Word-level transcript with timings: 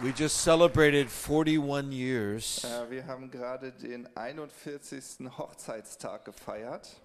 We 0.00 0.12
just 0.12 0.42
celebrated 0.42 1.10
41 1.10 1.90
years. 1.90 2.64
Äh, 2.64 2.88
wir 2.90 3.06
haben 3.06 3.30
gerade 3.30 3.72
den 3.72 4.08
41. 4.16 5.28
Hochzeitstag 5.36 6.24
gefeiert. 6.24 7.00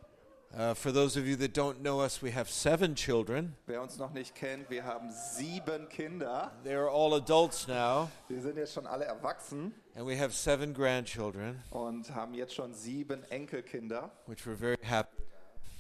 Uh, 0.55 0.75
for 0.75 0.91
those 0.93 1.17
of 1.19 1.25
you 1.25 1.35
that 1.35 1.55
don't 1.55 1.81
know 1.81 1.99
us, 1.99 2.21
we 2.21 2.29
have 2.29 2.47
seven 2.47 2.93
children. 2.93 3.55
Wer 3.65 3.81
uns 3.81 3.97
noch 3.97 4.13
nicht 4.13 4.35
kennt, 4.35 4.69
wir 4.69 4.83
haben 4.85 5.09
sieben 5.11 5.89
Kinder. 5.89 6.51
They 6.63 6.75
are 6.75 6.87
all 6.87 7.15
adults 7.15 7.67
now, 7.67 8.11
Wir 8.27 8.39
sind 8.39 8.57
jetzt 8.57 8.73
schon 8.73 8.85
alle 8.85 9.05
erwachsen 9.05 9.73
and 9.95 10.05
we 10.05 10.15
have 10.15 10.31
seven 10.31 10.71
grandchildren, 10.75 11.63
und 11.71 12.13
haben 12.13 12.35
jetzt 12.35 12.53
schon 12.53 12.71
sieben 12.75 13.23
Enkelkinder. 13.31 14.11
which 14.27 14.45
we're 14.45 14.55
very 14.55 14.77
happy. 14.83 15.23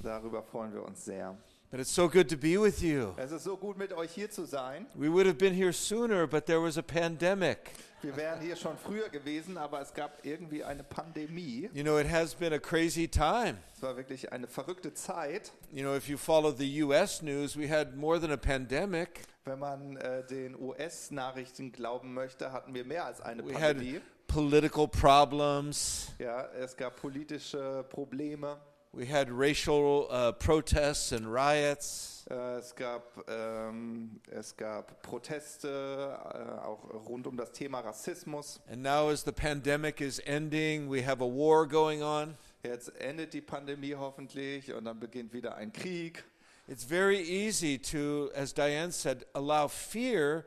Darüber 0.01 0.41
freuen 0.41 0.73
wir 0.73 0.83
uns 0.83 1.05
sehr. 1.05 1.37
But 1.73 1.79
it's 1.79 1.89
so 1.89 2.07
good 2.07 2.29
to 2.29 2.37
be 2.37 2.55
with 2.55 2.83
you. 2.83 3.15
Es 3.17 3.31
ist 3.31 3.45
so 3.45 3.57
gut, 3.57 3.79
mit 3.79 3.91
euch 3.93 4.11
hier 4.11 4.29
zu 4.29 4.45
sein. 4.45 4.85
We 4.93 5.11
would 5.11 5.25
have 5.25 5.39
been 5.39 5.55
here 5.55 5.73
sooner, 5.73 6.27
but 6.27 6.45
there 6.45 6.61
was 6.61 6.77
a 6.77 6.83
pandemic. 6.83 7.71
Wir 8.03 8.15
wären 8.15 8.41
hier 8.41 8.55
schon 8.55 8.77
früher 8.77 9.09
gewesen, 9.09 9.57
aber 9.57 9.81
es 9.81 9.91
gab 9.91 10.23
irgendwie 10.23 10.63
eine 10.63 10.83
Pandemie. 10.83 11.71
You 11.73 11.81
know, 11.81 11.97
it 11.97 12.07
has 12.07 12.35
been 12.35 12.53
a 12.53 12.59
crazy 12.59 13.07
time. 13.07 13.57
Es 13.75 13.81
war 13.81 13.97
wirklich 13.97 14.31
eine 14.31 14.45
verrückte 14.45 14.93
Zeit. 14.93 15.51
You 15.71 15.81
know, 15.81 15.95
if 15.95 16.07
you 16.07 16.15
follow 16.15 16.51
the 16.51 16.83
U.S. 16.83 17.23
news, 17.23 17.57
we 17.57 17.67
had 17.67 17.95
more 17.95 18.21
than 18.21 18.29
a 18.29 18.37
pandemic. 18.37 19.21
Wenn 19.45 19.57
man 19.57 19.97
äh, 19.97 20.23
den 20.27 20.55
US-Nachrichten 20.55 21.71
glauben 21.71 22.13
möchte, 22.13 22.51
hatten 22.51 22.75
wir 22.75 22.85
mehr 22.85 23.05
als 23.05 23.19
eine 23.19 23.43
We 23.43 23.55
had 23.55 23.77
Pandemie. 23.77 23.99
political 24.27 24.87
problems. 24.87 26.11
Ja, 26.19 26.45
es 26.51 26.77
gab 26.77 26.97
politische 26.97 27.83
Probleme. 27.89 28.59
We 28.95 29.07
had 29.07 29.31
racial 29.31 30.07
uh, 30.11 30.33
protests 30.33 31.11
and 31.13 31.25
riots. 31.25 32.27
Äh, 32.29 32.59
Es 32.59 32.75
gab, 32.75 33.27
ähm, 33.27 34.21
es 34.29 34.55
gab 34.55 35.01
Proteste, 35.01 35.67
äh, 35.67 36.61
auch 36.63 36.83
rund 37.09 37.25
um 37.25 37.35
das 37.35 37.51
Thema 37.51 37.79
Rassismus. 37.79 38.61
And 38.71 38.83
now, 38.83 39.09
as 39.09 39.23
the 39.23 39.31
pandemic 39.31 39.99
is 39.99 40.19
ending, 40.19 40.91
we 40.91 41.01
have 41.01 41.23
a 41.23 41.27
war 41.27 41.65
going 41.67 42.03
on. 42.03 42.37
Jetzt 42.63 42.95
endet 43.01 43.33
die 43.33 43.41
Pandemie 43.41 43.95
hoffentlich 43.95 44.71
und 44.71 44.85
dann 44.85 44.99
beginnt 44.99 45.33
wieder 45.33 45.55
ein 45.55 45.73
Krieg. 45.73 46.23
It's 46.67 46.83
very 46.83 47.19
easy 47.19 47.79
to, 47.79 48.29
as 48.35 48.53
Diane 48.53 48.91
said, 48.91 49.25
allow 49.33 49.67
fear 49.67 50.45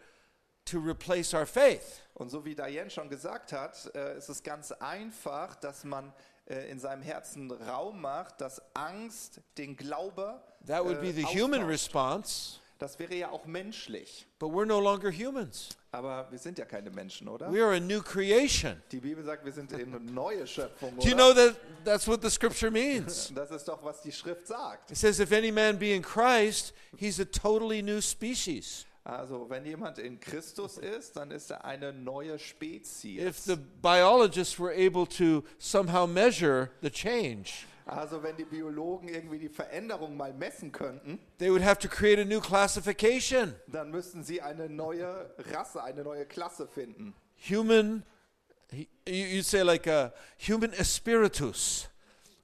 to 0.67 0.78
replace 0.78 1.34
our 1.34 1.47
faith. 1.47 2.00
Und 2.14 2.30
so 2.30 2.44
wie 2.44 2.55
Diane 2.55 2.91
schon 2.91 3.08
gesagt 3.11 3.52
hat, 3.52 3.91
äh, 3.97 4.17
ist 4.17 4.28
es 4.28 4.41
ganz 4.44 4.70
einfach, 4.70 5.56
dass 5.56 5.83
man 5.83 6.12
äh, 6.47 6.70
in 6.70 6.78
seinem 6.78 7.02
Herzen 7.02 7.50
Raum 7.50 8.00
macht, 8.00 8.41
dass 8.41 8.61
Angst 8.75 9.41
den 9.58 9.77
Glaube 9.77 10.41
That 10.66 10.84
would 10.84 11.00
be 11.00 11.08
äh, 11.08 11.12
the 11.12 11.25
human 11.25 11.61
austauscht. 11.62 11.70
response, 11.72 12.61
Das 12.78 12.98
wäre 12.98 13.14
ja 13.14 13.30
auch 13.30 13.47
menschlich. 13.47 14.27
but 14.39 14.50
we're 14.50 14.67
no 14.67 14.80
longer 14.80 15.11
humans. 15.11 15.70
Aber 15.92 16.27
wir 16.30 16.39
sind 16.39 16.58
ja 16.58 16.67
keine 16.67 16.91
Menschen, 16.91 17.27
oder? 17.27 17.50
We 17.50 17.64
are 17.64 17.74
a 17.77 17.80
new 17.80 18.02
creation. 18.02 18.83
Die 18.92 19.00
Bibel 19.00 19.24
sagt, 19.24 19.44
wir 19.47 19.52
sind 19.52 19.72
eine 19.72 19.98
neue 19.98 20.47
Schöpfung, 20.47 20.94
Do 20.98 21.08
you 21.08 21.14
oder? 21.14 21.33
know 21.33 21.34
that 21.34 21.56
that's 21.84 22.06
what 22.06 22.20
the 22.22 22.28
scripture 22.28 22.70
means? 22.70 23.33
Das 23.34 23.50
ist 23.50 23.67
doch, 23.67 23.83
was 23.83 24.02
die 24.02 24.12
Schrift 24.12 24.47
sagt. 24.47 24.91
It 24.91 24.98
says, 24.98 25.19
if 25.20 25.33
any 25.33 25.50
man 25.50 25.78
be 25.78 25.94
in 25.94 26.02
Christ, 26.02 26.74
he's 26.98 27.19
a 27.19 27.24
totally 27.24 27.80
new 27.83 28.00
species. 28.02 28.84
Also, 29.06 29.48
wenn 29.48 29.64
jemand 29.64 29.98
in 30.00 30.18
Christus 30.18 30.78
ist, 30.96 31.16
dann 31.16 31.30
ist 31.30 31.50
er 31.52 31.64
eine 31.64 31.92
neue 31.92 32.40
Spezies. 32.40 33.22
If 33.22 33.38
the 33.38 33.54
biologists 33.80 34.58
were 34.58 34.72
able 34.74 35.06
to 35.06 35.44
somehow 35.58 36.08
measure 36.08 36.70
the 36.82 36.90
change, 36.90 37.66
Also, 37.84 38.20
wenn 38.20 38.36
die 38.36 38.44
Biologen 38.44 39.08
irgendwie 39.08 39.38
die 39.38 39.48
Veränderung 39.48 40.16
mal 40.16 40.33
messen 40.34 40.72
könnten, 40.72 41.20
they 41.39 41.52
would 41.52 41.62
have 41.62 41.78
to 41.78 41.86
create 41.89 42.18
a 42.20 42.24
new 42.24 42.40
classification. 42.40 43.55
dann 43.68 43.92
müssten 43.92 44.24
sie 44.24 44.42
eine 44.42 44.68
neue 44.68 45.30
Rasse, 45.52 45.84
eine 45.84 46.02
neue 46.02 46.27
Klasse 46.27 46.66
finden. 46.66 47.14
Human, 47.48 48.02
you- 49.06 49.40
say 49.42 49.62
like 49.62 49.86
a 49.86 50.12
human 50.36 50.72
espiritus 50.72 51.89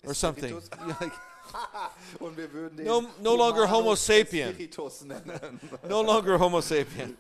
or 0.07 0.15
something. 0.15 0.57
Und 2.19 2.37
wir 2.37 2.53
würden 2.53 2.77
den 2.77 2.87
No- 2.87 3.05
no 3.21 3.37
longer 3.37 3.71
Homo 3.71 3.95
sapien. 3.95 4.57
Nennen. 5.05 5.61
no 5.89 6.03
longer 6.03 6.39
Homo 6.39 6.61
sapien. 6.61 7.17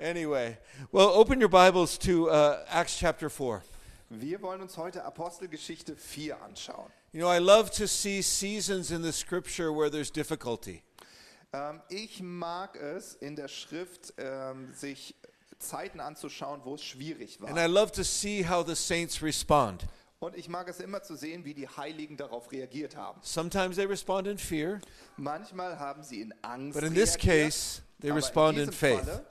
anyway, 0.00 0.56
well, 0.92 1.08
open 1.08 1.40
your 1.40 1.48
Bibles 1.48 1.98
to 1.98 2.28
uh, 2.30 2.64
Acts 2.68 2.98
chapter 2.98 3.28
4. 3.28 3.62
Wir 4.10 4.40
wollen 4.42 4.60
uns 4.60 4.76
heute 4.76 5.04
Apostelgeschichte 5.04 5.96
4 5.96 6.40
anschauen. 6.42 6.90
You 7.12 7.20
know, 7.20 7.28
I 7.28 7.38
love 7.38 7.70
to 7.72 7.86
see 7.86 8.22
seasons 8.22 8.90
in 8.90 9.02
the 9.02 9.12
scripture 9.12 9.72
where 9.72 9.88
there's 9.90 10.10
difficulty. 10.10 10.82
Ähm, 11.52 11.80
ich 11.88 12.20
mag 12.20 12.76
es 12.76 13.14
in 13.14 13.36
der 13.36 13.48
Schrift, 13.48 14.12
ähm, 14.18 14.72
sich 14.72 15.14
Zeiten 15.58 16.00
anzuschauen, 16.00 16.60
wo 16.64 16.74
es 16.74 16.82
schwierig 16.82 17.38
And 17.46 17.58
I 17.58 17.66
love 17.66 17.92
to 17.92 18.02
see 18.02 18.42
how 18.42 18.66
the 18.66 18.74
saints 18.74 19.22
respond. 19.22 19.86
Und 20.24 20.38
ich 20.38 20.48
mag 20.48 20.66
es 20.70 20.80
immer 20.80 21.02
zu 21.02 21.16
sehen, 21.16 21.44
wie 21.44 21.52
die 21.52 21.68
Heiligen 21.68 22.16
darauf 22.16 22.50
reagiert 22.50 22.96
haben. 22.96 23.20
Sometimes 23.22 23.76
they 23.76 23.84
respond 23.84 24.26
in 24.26 24.38
fear, 24.38 24.80
Manchmal 25.18 25.78
haben 25.78 26.02
sie 26.02 26.22
in 26.22 26.32
Angst 26.40 26.80
but 26.80 26.82
in 26.82 26.94
this 26.94 27.14
reagiert, 27.16 27.50
case, 27.50 27.82
they 28.00 28.10
respond 28.10 28.56
in 28.56 28.64
in 28.64 28.72
faith. 28.72 29.04
Falle 29.04 29.26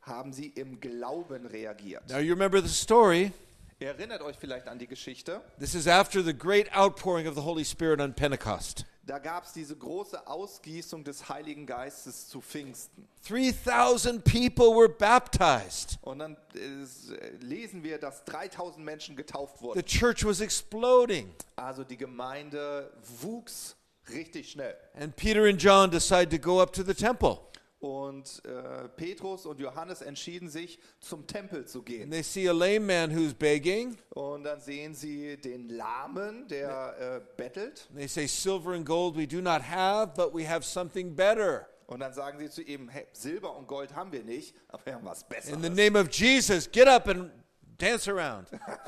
haben 0.00 0.32
sie 0.32 0.48
im 0.48 0.80
Glauben 0.80 1.46
reagiert. 1.46 2.08
Now, 2.08 2.18
you 2.18 2.32
remember 2.32 2.60
the 2.60 2.68
story. 2.68 3.30
Ihr 3.78 3.90
erinnert 3.90 4.20
euch 4.20 4.36
vielleicht 4.36 4.66
an 4.66 4.80
die 4.80 4.88
Geschichte. 4.88 5.40
This 5.60 5.76
is 5.76 5.86
after 5.86 6.24
the 6.24 6.36
great 6.36 6.74
outpouring 6.76 7.28
of 7.28 7.36
the 7.36 7.42
Holy 7.42 7.64
Spirit 7.64 8.00
on 8.00 8.12
Pentecost. 8.12 8.84
Da 9.04 9.18
gab 9.18 9.44
es 9.44 9.52
diese 9.52 9.76
große 9.76 10.28
Ausgießung 10.28 11.02
des 11.02 11.28
Heiligen 11.28 11.66
Geistes 11.66 12.28
zu 12.28 12.40
Pfingsten. 12.40 13.08
3,000 13.26 14.22
people 14.22 14.66
were 14.66 14.88
baptized. 14.88 15.98
Und 16.02 16.20
dann 16.20 16.36
äh, 16.54 16.58
äh 16.58 17.36
lesen 17.40 17.82
wir, 17.82 17.98
dass 17.98 18.24
3000 18.24 18.84
Menschen 18.84 19.16
getauft 19.16 19.60
wurden. 19.60 19.80
The 19.80 19.84
church 19.84 20.24
was 20.24 20.40
exploding. 20.40 21.34
Also 21.56 21.82
die 21.82 21.96
Gemeinde 21.96 22.92
wuchs 23.20 23.76
richtig 24.08 24.52
schnell. 24.52 24.76
And 24.94 25.16
Peter 25.16 25.44
and 25.48 25.60
John 25.60 25.90
decide 25.90 26.28
to 26.28 26.38
go 26.38 26.60
up 26.60 26.72
to 26.72 26.84
the 26.84 26.94
temple. 26.94 27.40
Und 27.82 28.42
äh, 28.44 28.88
Petrus 28.90 29.44
und 29.44 29.58
Johannes 29.58 30.02
entschieden 30.02 30.48
sich, 30.48 30.78
zum 31.00 31.26
Tempel 31.26 31.66
zu 31.66 31.78
And 31.80 31.86
gehen. 31.86 32.10
they 32.12 32.22
see 32.22 32.48
a 32.48 32.52
lame 32.52 32.78
man 32.86 33.10
who's 33.12 33.34
begging. 33.34 33.98
Und 34.10 34.44
dann 34.44 34.60
sehen 34.60 34.94
sie 34.94 35.36
den 35.36 35.68
Lahmen, 35.68 36.46
der 36.46 36.96
äh, 37.16 37.20
bettelt. 37.36 37.88
And 37.90 37.98
they 37.98 38.06
say, 38.06 38.26
Silver 38.28 38.74
and 38.74 38.86
gold 38.86 39.16
we 39.16 39.26
do 39.26 39.40
not 39.40 39.62
have, 39.68 40.12
but 40.14 40.32
we 40.32 40.48
have 40.48 40.62
something 40.64 41.14
better. 41.16 41.66
Und 41.88 41.98
dann 41.98 42.14
sagen 42.14 42.38
sie 42.38 42.48
zu 42.48 42.62
ihm, 42.62 42.88
hey, 42.88 43.06
Silber 43.12 43.56
und 43.56 43.66
Gold 43.66 43.94
haben 43.96 44.12
wir 44.12 44.22
nicht, 44.22 44.54
aber 44.68 44.86
wir 44.86 44.94
haben 44.94 45.04
was 45.04 45.22
In 45.22 45.26
the 45.28 45.34
Besseres. 45.68 45.76
name 45.76 45.98
of 46.00 46.08
Jesus, 46.10 46.70
get 46.70 46.86
up 46.86 47.08
and 47.08 47.32
dance 47.78 48.08
around. 48.08 48.46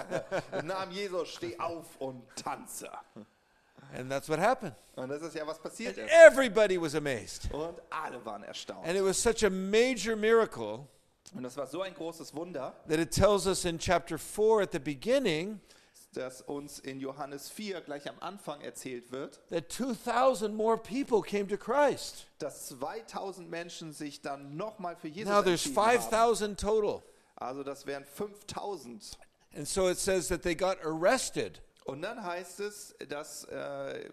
Im 0.58 0.68
Namen 0.68 0.92
Jesus, 0.92 1.30
steh 1.30 1.58
auf 1.58 1.96
und 2.00 2.22
tanze. 2.36 2.88
And 3.96 4.10
that's 4.10 4.28
what 4.28 4.38
happened. 4.38 4.74
Und 4.96 5.08
das 5.08 5.22
ist 5.22 5.34
ja, 5.34 5.46
was 5.46 5.58
passiert 5.58 5.96
And 5.98 6.08
ist. 6.08 6.14
everybody 6.14 6.80
was 6.80 6.94
amazed. 6.94 7.52
Und 7.52 7.80
alle 7.90 8.24
waren 8.24 8.42
erstaunt. 8.42 8.86
And 8.86 8.96
it 8.96 9.04
was 9.04 9.22
such 9.22 9.44
a 9.44 9.50
major 9.50 10.16
miracle 10.16 10.86
Und 11.34 11.42
das 11.42 11.56
war 11.56 11.66
so 11.66 11.82
ein 11.82 11.94
großes 11.94 12.34
Wunder, 12.34 12.74
that 12.88 12.98
it 12.98 13.10
tells 13.10 13.46
us 13.46 13.64
in 13.64 13.78
chapter 13.78 14.18
4 14.18 14.62
at 14.62 14.72
the 14.72 14.78
beginning 14.78 15.60
dass 16.12 16.42
uns 16.42 16.78
in 16.78 17.00
Johannes 17.00 17.50
4 17.50 17.80
gleich 17.80 18.08
am 18.08 18.14
Anfang 18.20 18.60
erzählt 18.60 19.10
wird, 19.10 19.40
that 19.50 19.68
2,000 19.68 20.54
more 20.54 20.76
people 20.76 21.20
came 21.22 21.48
to 21.48 21.56
Christ. 21.56 22.26
dass 22.38 22.66
2000 22.68 23.50
Menschen 23.50 23.92
sich 23.92 24.22
dann 24.22 24.56
nochmal 24.56 24.94
für 24.94 25.08
Jesus 25.08 25.28
Now 25.32 25.42
there's 25.42 25.66
entschieden 25.66 25.84
haben. 25.84 25.98
5,000 26.02 26.60
total. 26.60 27.02
Also 27.34 27.64
das 27.64 27.84
wären 27.86 28.04
5000. 28.04 29.18
And 29.56 29.66
so 29.66 29.88
it 29.88 29.98
says 29.98 30.28
that 30.28 30.42
they 30.42 30.54
got 30.54 30.78
arrested. 30.84 31.60
Und 31.84 32.02
dann 32.02 32.22
heißt 32.22 32.60
es, 32.60 32.94
dass 33.08 33.44
äh, 33.44 34.08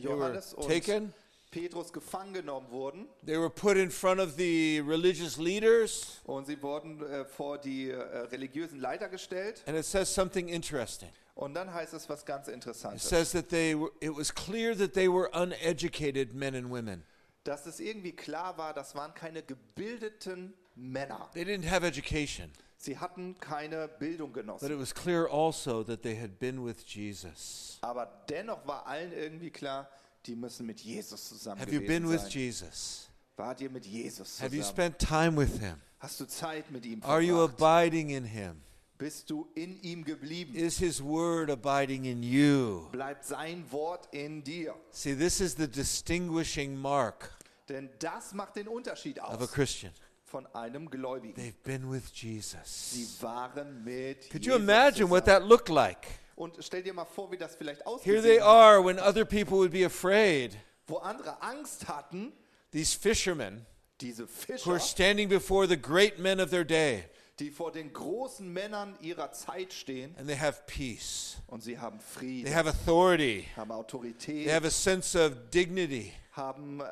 Johannes 0.00 0.54
und 0.54 0.68
taken. 0.68 1.12
Petrus 1.50 1.92
gefangen 1.92 2.34
genommen 2.34 2.68
wurden 2.70 3.06
They 3.24 3.38
were 3.38 3.48
put 3.48 3.76
in 3.76 3.88
front 3.90 4.20
of 4.20 4.32
the 4.36 4.80
religious 4.80 5.36
leaders. 5.36 6.20
und 6.24 6.46
sie 6.46 6.60
wurden 6.60 7.00
äh, 7.04 7.24
vor 7.24 7.58
die 7.58 7.90
äh, 7.90 7.96
religiösen 7.96 8.80
Leiter 8.80 9.08
gestellt. 9.08 9.62
And 9.66 9.76
it 9.78 9.84
says 9.84 10.12
something 10.12 10.48
interesting. 10.48 11.10
Und 11.36 11.54
dann 11.54 11.72
heißt 11.72 11.94
es 11.94 12.08
was 12.08 12.24
ganz 12.24 12.48
It 12.48 12.54
Interessantes, 12.54 13.08
says 13.08 13.30
that 13.32 13.48
they 13.50 13.76
were, 13.78 13.90
it 14.00 14.16
was 14.16 14.34
clear 14.34 14.76
that 14.76 14.94
they 14.94 15.08
were 15.08 15.28
uneducated 15.32 16.32
men 16.34 16.54
and 16.56 16.70
women. 16.70 17.04
dass 17.44 17.66
es 17.66 17.78
irgendwie 17.78 18.12
klar 18.12 18.56
war, 18.58 18.72
das 18.74 18.94
waren 18.96 19.14
keine 19.14 19.42
gebildeten 19.42 20.54
Männer. 20.74 21.30
They 21.34 21.44
didn't 21.44 21.70
have 21.70 21.86
education. 21.86 22.50
Sie 22.84 22.98
hatten 22.98 23.34
keine 23.40 23.88
Bildung 23.88 24.30
But 24.34 24.70
it 24.70 24.78
was 24.78 24.92
clear 24.92 25.26
also 25.26 25.82
that 25.84 26.02
they 26.02 26.14
had 26.20 26.38
been 26.38 26.62
with 26.62 26.84
Jesus. 26.86 27.78
Aber 27.80 28.04
dennoch 28.28 28.66
war 28.66 28.86
allen 28.86 29.10
irgendwie 29.10 29.48
klar, 29.48 29.88
die 30.26 30.36
müssen 30.36 30.66
mit 30.66 30.82
Jesus 30.82 31.30
zusammen 31.30 31.62
Have 31.62 31.72
you 31.72 31.80
been 31.80 32.06
with 32.06 32.20
sein. 32.20 32.30
Jesus? 32.30 33.08
Wart 33.38 33.62
ihr 33.62 33.70
mit 33.70 33.86
Jesus 33.86 34.38
Have 34.38 34.54
you 34.54 34.62
spent 34.62 34.98
time 34.98 35.34
with 35.34 35.58
him? 35.60 35.80
Hast 35.98 36.20
du 36.20 36.26
Zeit 36.26 36.70
mit 36.70 36.84
ihm 36.84 37.02
Are 37.04 37.22
you 37.22 37.36
verbracht? 37.36 37.62
abiding 37.62 38.10
in 38.10 38.24
him? 38.26 38.60
Bist 38.98 39.30
du 39.30 39.48
in 39.54 39.80
ihm 39.80 40.04
geblieben? 40.04 40.54
Is 40.54 40.76
his 40.76 41.02
word 41.02 41.48
abiding 41.48 42.04
in 42.04 42.22
you? 42.22 42.90
Bleibt 42.92 43.24
sein 43.24 43.64
Wort 43.70 44.08
in 44.12 44.44
dir? 44.44 44.74
See, 44.90 45.14
this 45.14 45.40
is 45.40 45.56
the 45.56 45.66
distinguishing 45.66 46.76
mark 46.76 47.30
Denn 47.70 47.88
das 47.98 48.34
macht 48.34 48.56
den 48.56 48.68
Unterschied 48.68 49.18
of 49.20 49.40
a 49.40 49.46
Christian. 49.46 49.90
Von 50.34 50.46
einem 50.52 50.90
Gläubigen. 50.90 51.36
They've 51.36 51.62
been 51.62 51.88
with 51.88 52.10
Jesus. 52.12 52.90
Sie 52.90 53.06
waren 53.22 53.84
mit 53.84 54.28
Could 54.30 54.44
you 54.44 54.54
Jesus 54.54 54.62
imagine 54.64 55.08
what 55.08 55.24
zusammen. 55.26 55.42
that 55.42 55.48
looked 55.48 55.68
like? 55.68 56.08
Und 56.34 56.56
stell 56.58 56.82
dir 56.82 56.92
mal 56.92 57.04
vor, 57.04 57.30
wie 57.30 57.36
das 57.38 57.54
vielleicht 57.54 57.82
Here 58.02 58.20
they 58.20 58.40
are 58.40 58.82
when 58.84 58.98
other 58.98 59.24
people 59.24 59.58
would 59.58 59.70
be 59.70 59.84
afraid. 59.86 60.56
wo 60.88 60.96
andere 60.96 61.40
Angst 61.40 61.86
hatten, 61.86 62.32
These 62.72 62.98
fishermen 62.98 63.64
diese 64.00 64.24
who 64.24 64.26
Fischer, 64.26 64.70
are 64.72 64.80
standing 64.80 65.28
before 65.28 65.68
the 65.68 65.76
great 65.80 66.18
men 66.18 66.40
of 66.40 66.50
their 66.50 66.64
day, 66.64 67.04
die 67.40 67.50
vor 67.50 67.72
den 67.72 67.92
großen 67.92 68.50
Männern 68.52 68.96
ihrer 69.00 69.32
Zeit 69.32 69.72
stehen 69.72 70.14
and 70.18 70.28
they 70.28 70.36
have 70.38 70.62
peace. 70.66 71.36
und 71.48 71.62
sie 71.62 71.78
haben 71.78 71.98
They 72.20 72.52
have 72.52 72.68
authority. 72.68 73.48
haben 73.56 73.70
They 74.18 74.50
have 74.52 74.66
a 74.66 74.70
sense 74.70 75.18
of 75.18 75.32
dignity. 75.52 76.12
haben 76.32 76.80
äh, 76.80 76.84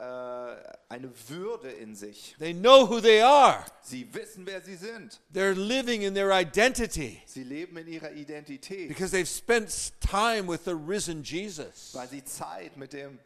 eine 0.89 1.11
Würde 1.29 1.69
in 1.71 1.95
sich. 1.95 2.35
They 2.39 2.55
know 2.55 2.89
who 2.89 3.01
they 3.01 3.21
are. 3.23 3.65
Sie 3.83 4.13
wissen, 4.15 4.47
wer 4.47 4.61
sie 4.63 4.77
sind. 4.77 5.21
They're 5.35 5.55
living 5.55 6.03
in 6.03 6.15
their 6.15 6.31
identity 6.33 7.21
Sie 7.27 7.45
leben 7.45 7.77
in 7.77 7.87
ihrer 7.89 8.13
Identität, 8.13 8.89
because 8.89 9.11
they've 9.13 9.29
spent 9.29 9.93
time 10.01 10.47
with 10.49 10.65
the 10.65 10.75
risen 10.75 11.23
Jesus. 11.23 11.91
weil 11.95 12.09
sie 12.09 12.25
Zeit 12.25 12.77
mit 12.77 12.93
dem 12.93 13.19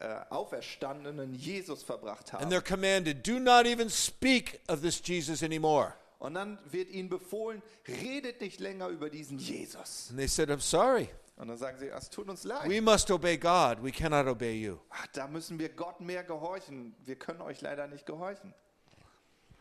äh, 0.00 0.06
auferstandenen 0.30 1.34
Jesus 1.34 1.82
verbracht 1.84 2.34
And 2.34 2.52
they're 2.52 2.60
commanded, 2.60 3.24
do 3.26 3.38
not 3.38 3.66
even 3.66 3.88
speak 3.90 4.60
of 4.68 4.80
this 4.82 5.00
Jesus 5.04 5.42
anymore. 5.42 5.94
Und 6.18 6.34
dann 6.34 6.58
wird 6.70 6.88
ihnen 6.90 7.08
befohlen, 7.08 7.62
redet 7.86 8.40
nicht 8.40 8.60
länger 8.60 8.88
über 8.88 9.10
diesen 9.10 9.38
Jesus. 9.38 10.06
And 10.10 10.18
they 10.18 10.28
said, 10.28 10.50
I'm 10.50 10.60
sorry. 10.60 11.08
Und 11.36 11.48
dann 11.48 11.58
sagen 11.58 11.78
sie, 11.78 11.88
es 11.88 12.08
tut 12.10 12.28
uns 12.28 12.44
leid. 12.44 12.68
We 12.70 12.80
must 12.80 13.10
obey 13.10 13.36
God. 13.36 13.82
We 13.82 13.90
cannot 13.90 14.26
obey 14.26 14.54
you. 14.54 14.78
Ach, 14.90 15.06
da 15.08 15.26
müssen 15.26 15.58
wir 15.58 15.68
Gott 15.70 16.00
mehr 16.00 16.22
gehorchen. 16.22 16.94
Wir 17.04 17.16
können 17.16 17.40
euch 17.40 17.60
leider 17.60 17.86
nicht 17.88 18.06
gehorchen. 18.06 18.54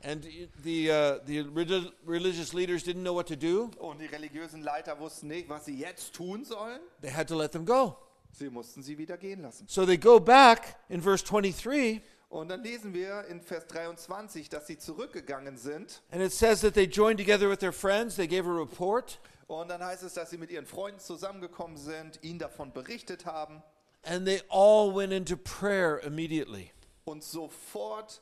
And 0.03 0.23
the, 0.63 0.89
uh, 0.89 1.19
the 1.25 1.39
relig- 1.39 1.91
religious 2.05 2.53
leaders 2.53 2.83
didn't 2.83 3.01
know 3.03 3.13
what 3.15 3.27
to 3.29 3.35
do. 3.35 3.71
Und 3.79 3.99
die 4.01 4.06
religiösen 4.06 4.61
Leiter 4.61 4.99
wussten 4.99 5.27
nicht, 5.27 5.47
was 5.47 5.65
sie 5.65 5.77
jetzt 5.79 6.13
tun 6.13 6.44
sollen. 6.44 6.79
They 7.01 7.09
had 7.11 7.27
to 7.29 7.38
let 7.38 7.53
them 7.53 7.65
go. 7.65 7.95
Sie 8.31 8.49
mussten 8.49 8.83
sie 8.83 8.97
wieder 8.97 9.17
gehen 9.17 9.41
lassen. 9.41 9.65
So 9.67 9.85
they 9.85 9.97
go 9.97 10.19
back 10.19 10.75
in 10.89 11.01
verse 11.01 11.23
23, 11.23 12.01
Und 12.33 12.50
dann 12.50 12.63
lesen 12.63 12.95
wir 12.95 13.25
in 13.25 13.41
Vers 13.41 13.68
23, 13.68 14.50
dass 14.50 14.65
sie 14.65 14.80
zurückgegangen 14.80 15.56
sind. 15.56 16.01
and 16.09 16.19
it 16.19 16.31
says 16.33 16.62
that 16.62 16.74
they 16.74 16.85
joined 16.85 17.19
together 17.19 17.47
with 17.47 17.59
their 17.59 17.71
friends. 17.71 18.15
They 18.15 18.27
gave 18.27 18.50
a 18.50 18.53
report, 18.53 19.19
Und 19.47 19.68
dann 19.69 19.83
heißt 19.83 20.01
es, 20.01 20.15
dass 20.15 20.31
sie 20.31 20.39
mit 20.39 20.50
ihren 20.50 20.65
Freunden 20.65 21.00
zusammengekommen 21.00 21.77
sind, 21.77 22.24
ihnen 22.24 22.39
davon 22.39 22.74
berichtet 22.74 23.27
haben. 23.27 23.62
and 24.03 24.25
they 24.25 24.41
all 24.50 24.91
went 24.95 25.13
into 25.13 25.38
prayer 25.38 26.01
immediately. 26.03 26.71
Und 27.06 27.24
sofort 27.24 28.19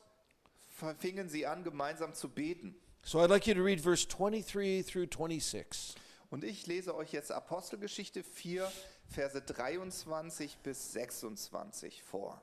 fingen 0.98 1.30
sie 1.30 1.46
an, 1.46 1.64
gemeinsam 1.64 2.12
zu 2.12 2.28
beten. 2.28 2.74
So 3.02 3.18
I'd 3.20 3.30
like 3.30 3.46
you 3.46 3.54
to 3.54 3.62
read 3.62 3.80
verse 3.80 4.06
23 4.06 4.82
through 4.84 5.06
26. 5.06 5.94
Und 6.30 6.44
ich 6.44 6.66
lese 6.66 6.94
euch 6.94 7.12
jetzt 7.12 7.32
Apostelgeschichte 7.32 8.22
4, 8.22 8.70
Verse 9.08 9.40
23 9.40 10.58
bis 10.58 10.92
26 10.92 12.02
vor. 12.02 12.40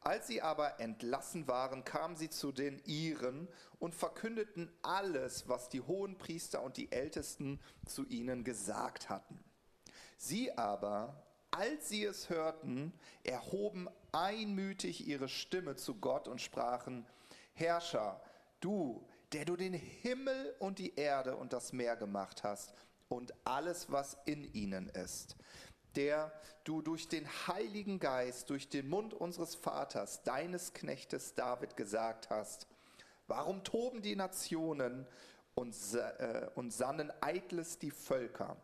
Als 0.00 0.28
sie 0.28 0.42
aber 0.42 0.80
entlassen 0.80 1.48
waren, 1.48 1.84
kamen 1.84 2.16
sie 2.16 2.30
zu 2.30 2.52
den 2.52 2.78
Iren 2.84 3.48
und 3.78 3.94
verkündeten 3.94 4.70
alles, 4.82 5.48
was 5.48 5.68
die 5.68 5.80
hohen 5.80 6.16
Priester 6.18 6.62
und 6.62 6.76
die 6.76 6.92
Ältesten 6.92 7.60
zu 7.84 8.06
ihnen 8.06 8.44
gesagt 8.44 9.08
hatten. 9.08 9.42
Sie 10.16 10.56
aber, 10.56 11.26
als 11.50 11.88
sie 11.88 12.04
es 12.04 12.28
hörten, 12.30 12.92
erhoben 13.24 13.88
einmütig 14.12 15.06
ihre 15.06 15.28
Stimme 15.28 15.76
zu 15.76 15.96
Gott 15.96 16.28
und 16.28 16.40
sprachen, 16.40 17.06
Herrscher, 17.54 18.20
du, 18.60 19.06
der 19.32 19.44
du 19.44 19.56
den 19.56 19.74
Himmel 19.74 20.54
und 20.58 20.78
die 20.78 20.94
Erde 20.94 21.36
und 21.36 21.52
das 21.52 21.72
Meer 21.72 21.96
gemacht 21.96 22.44
hast 22.44 22.72
und 23.08 23.32
alles, 23.44 23.90
was 23.90 24.16
in 24.26 24.44
ihnen 24.54 24.88
ist, 24.90 25.36
der 25.98 26.32
du 26.62 26.80
durch 26.80 27.08
den 27.08 27.26
Heiligen 27.48 27.98
Geist, 27.98 28.50
durch 28.50 28.68
den 28.68 28.88
Mund 28.88 29.12
unseres 29.12 29.56
Vaters, 29.56 30.22
deines 30.22 30.72
Knechtes 30.72 31.34
David 31.34 31.76
gesagt 31.76 32.30
hast, 32.30 32.68
warum 33.26 33.64
toben 33.64 34.00
die 34.00 34.14
Nationen 34.14 35.06
und, 35.56 35.74
äh, 35.94 36.46
und 36.54 36.72
sannen 36.72 37.12
eitles 37.20 37.80
die 37.80 37.90
Völker? 37.90 38.56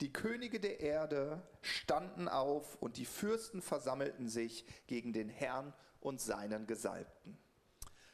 Die 0.00 0.12
Könige 0.12 0.60
der 0.60 0.78
Erde 0.78 1.42
standen 1.62 2.28
auf 2.28 2.76
und 2.80 2.96
die 2.96 3.06
Fürsten 3.06 3.60
versammelten 3.60 4.28
sich 4.28 4.64
gegen 4.86 5.12
den 5.12 5.28
Herrn 5.28 5.72
und 6.00 6.20
seinen 6.20 6.68
Gesalbten. 6.68 7.36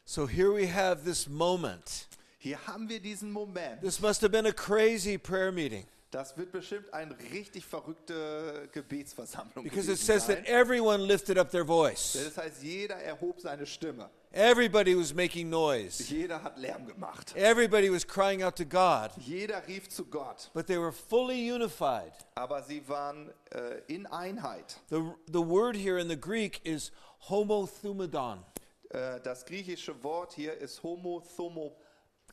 So 0.07 0.27
here 0.27 0.55
we 0.55 0.73
have 0.73 1.05
this 1.05 1.29
moment. 1.29 2.09
Hier 2.39 2.67
haben 2.67 2.89
wir 2.89 3.01
diesen 3.01 3.31
Moment. 3.31 3.83
This 3.83 4.01
must 4.01 4.23
have 4.23 4.31
been 4.31 4.47
a 4.47 4.53
crazy 4.53 5.19
prayer 5.19 5.53
meeting 5.53 5.87
Das 6.11 6.39
wird 6.39 6.53
bestimmt 6.53 6.93
eine 6.95 7.15
richtig 7.33 7.67
verrückte 7.67 8.69
Gebetsversammlung 8.73 9.63
because 9.63 9.91
it 9.91 9.99
gewesen 9.99 10.07
says 10.07 10.27
sein. 10.27 10.37
that 10.37 10.47
everyone 10.47 11.07
lifted 11.07 11.37
up 11.37 11.51
their 11.51 11.67
voice. 11.67 12.15
Das 12.15 12.39
heißt, 12.39 12.63
jeder 12.63 12.97
erhob 12.97 13.39
seine 13.41 13.67
Stimme. 13.67 14.09
Everybody 14.33 14.95
was 14.95 15.13
making 15.13 15.51
noise. 15.51 16.03
Jeder 16.03 16.43
hat 16.43 16.57
Lärm 16.57 16.87
gemacht. 16.87 17.35
Everybody 17.37 17.91
was 17.91 18.07
crying 18.07 18.43
out 18.43 18.57
to 18.57 18.65
God. 18.65 19.11
Jeder 19.19 19.63
rief 19.67 19.89
zu 19.91 20.05
Gott. 20.07 20.51
But 20.55 20.67
they 20.67 20.79
were 20.79 20.93
fully 20.93 21.51
unified. 21.51 22.13
Aber 22.35 22.63
sie 22.63 22.87
waren 22.89 23.31
äh, 23.51 23.81
in 23.89 24.07
Einheit. 24.07 24.81
The, 24.89 25.13
the 25.27 25.43
word 25.43 25.77
here 25.77 25.99
in 25.99 26.09
the 26.09 26.19
Greek 26.19 26.65
is 26.65 26.91
homothumadon. 27.29 28.45
Äh, 28.91 29.21
das 29.21 29.45
griechische 29.45 30.03
Wort 30.03 30.33
hier 30.33 30.57
ist 30.57 30.83
homothomo. 30.83 31.77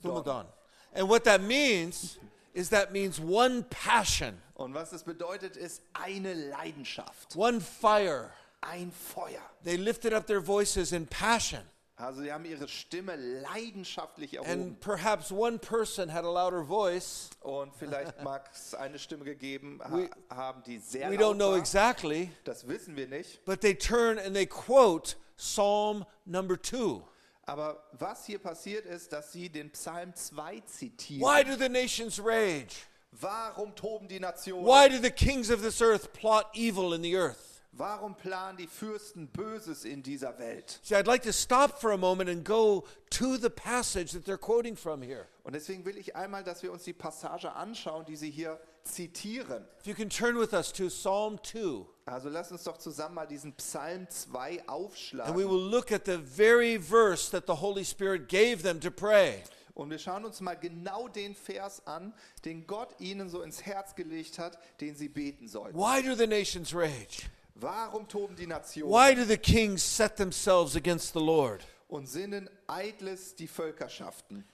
Thumadon. 0.01 0.45
And 0.93 1.09
what 1.09 1.25
that 1.25 1.41
means 1.41 2.17
is 2.55 2.69
that 2.69 2.91
means 2.91 3.19
one 3.19 3.63
passion, 3.69 4.41
Und 4.55 4.73
was 4.73 4.91
es 4.93 5.03
bedeutet, 5.03 5.57
ist 5.57 5.81
eine 5.93 6.33
Leidenschaft, 6.33 7.35
one 7.35 7.59
fire. 7.61 8.31
ein 8.61 8.91
Feuer. 8.91 9.41
They 9.63 9.77
lifted 9.77 10.13
up 10.13 10.25
their 10.25 10.41
voices 10.41 10.91
in 10.91 11.05
passion. 11.05 11.61
Also 11.97 12.23
sie 12.23 12.31
haben 12.33 12.43
ihre 12.45 12.67
Stimme 12.67 13.15
leidenschaftlich 13.15 14.33
erhoben. 14.33 14.51
And 14.51 14.79
perhaps 14.81 15.31
one 15.31 15.57
person 15.59 16.09
had 16.11 16.25
a 16.25 16.29
louder 16.31 16.63
voice. 16.65 17.29
Und 17.41 17.73
vielleicht 17.75 18.21
mag 18.21 18.49
es 18.53 18.73
eine 18.73 18.99
Stimme 18.99 19.23
gegeben 19.23 19.79
We- 19.89 20.09
haben, 20.29 20.61
die 20.63 20.79
sehr 20.79 21.09
We 21.09 21.15
laut 21.15 21.21
don't 21.23 21.35
know 21.37 21.51
war. 21.51 21.57
exactly, 21.57 22.31
Das 22.43 22.67
wissen 22.67 22.95
wir 22.97 23.07
nicht. 23.07 23.43
but 23.45 23.61
they 23.61 23.73
turn 23.75 24.17
and 24.19 24.35
they 24.35 24.45
quote 24.45 25.15
Psalm 25.37 26.05
number 26.25 26.57
two. 26.61 27.01
Aber 27.45 27.83
was 27.91 28.25
hier 28.25 28.39
passiert 28.39 28.85
ist, 28.85 29.13
dass 29.13 29.31
sie 29.31 29.49
den 29.49 29.71
Psalm 29.71 30.15
2 30.15 30.61
zitieren. 30.61 31.21
Why 31.21 31.43
do 31.43 31.55
the 31.55 31.69
nations 31.69 32.19
rage? 32.19 32.87
Warum 33.11 33.75
toben 33.75 34.07
die 34.07 34.19
Nationen? 34.19 34.65
Why 34.65 34.89
do 34.89 34.97
the 35.01 35.11
kings 35.11 35.49
of 35.49 35.61
this 35.61 35.81
earth 35.81 36.11
plot 36.13 36.47
evil 36.53 36.93
in 36.93 37.03
the 37.03 37.15
earth? 37.15 37.55
Warum 37.77 38.15
planen 38.15 38.57
die 38.57 38.67
Fürsten 38.67 39.27
Böses 39.27 39.83
in 39.83 40.01
dieser 40.01 40.39
Welt? 40.39 40.79
See, 40.81 40.95
I'd 40.95 41.07
like 41.07 41.23
to 41.23 41.33
stop 41.33 41.81
for 41.81 41.91
a 41.91 41.97
moment 41.97 42.29
and 42.29 42.43
go 42.43 42.85
to 43.11 43.37
the 43.37 43.49
passage 43.49 44.13
that 44.13 44.23
they're 44.25 44.37
quoting 44.37 44.77
from 44.77 45.01
here. 45.01 45.27
Und 45.43 45.53
deswegen 45.53 45.83
will 45.83 45.97
ich 45.97 46.15
einmal, 46.15 46.43
dass 46.43 46.63
wir 46.63 46.71
uns 46.71 46.83
die 46.83 46.93
Passage 46.93 47.51
anschauen, 47.53 48.05
die 48.05 48.15
sie 48.15 48.31
hier 48.31 48.59
zitieren. 48.83 49.65
If 49.81 49.87
you 49.87 49.93
can 49.93 50.09
turn 50.09 50.39
with 50.39 50.53
us 50.53 50.71
to 50.71 50.87
Psalm 50.87 51.37
2, 51.43 51.85
Also 52.07 52.29
lass 52.29 52.51
uns 52.51 52.63
doch 52.63 52.77
zusammen 52.77 53.15
mal 53.15 53.25
diesen 53.25 53.53
Psalm 53.53 54.07
2 54.09 54.59
and 54.59 54.59
we 54.59 54.69
aufschlagen. 54.69 55.35
will 55.35 55.69
look 55.69 55.91
at 55.91 56.05
the 56.05 56.17
very 56.17 56.77
verse 56.77 57.31
that 57.31 57.45
the 57.47 57.53
Holy 57.61 57.83
Spirit 57.83 58.29
gave 58.29 58.61
them 58.61 58.79
to 58.79 58.91
pray. 58.91 59.41
Und 59.73 59.89
wir 59.89 59.97
schauen 59.97 60.23
uns 60.23 60.39
mal 60.39 60.53
genau 60.55 61.07
den 61.07 61.33
Vers 61.35 61.85
an, 61.85 62.13
den 62.45 62.65
Gott 62.67 62.89
ihnen 62.99 63.27
so 63.29 63.41
ins 63.41 63.65
Herz 63.65 63.95
gelegt 63.95 64.37
hat, 64.39 64.57
den 64.79 64.95
sie 64.95 65.09
beten 65.09 65.47
sollten. 65.47 65.77
Why 65.77 66.01
do 66.01 66.15
the 66.15 66.27
nations 66.27 66.73
rage? 66.73 67.23
Warum 67.55 68.07
toben 68.07 68.35
die 68.35 68.47
Nationen 68.47 68.91
Why 68.93 69.15
do 69.15 69.25
the 69.25 69.37
kings 69.37 69.81
set 69.83 70.15
themselves 70.15 70.75
against 70.75 71.13
the 71.13 71.19
Lord? 71.19 71.65
und 71.87 72.07
sinnen 72.07 72.49
eitles 72.67 73.35
die 73.35 73.47
Völkerschaften? 73.47 74.45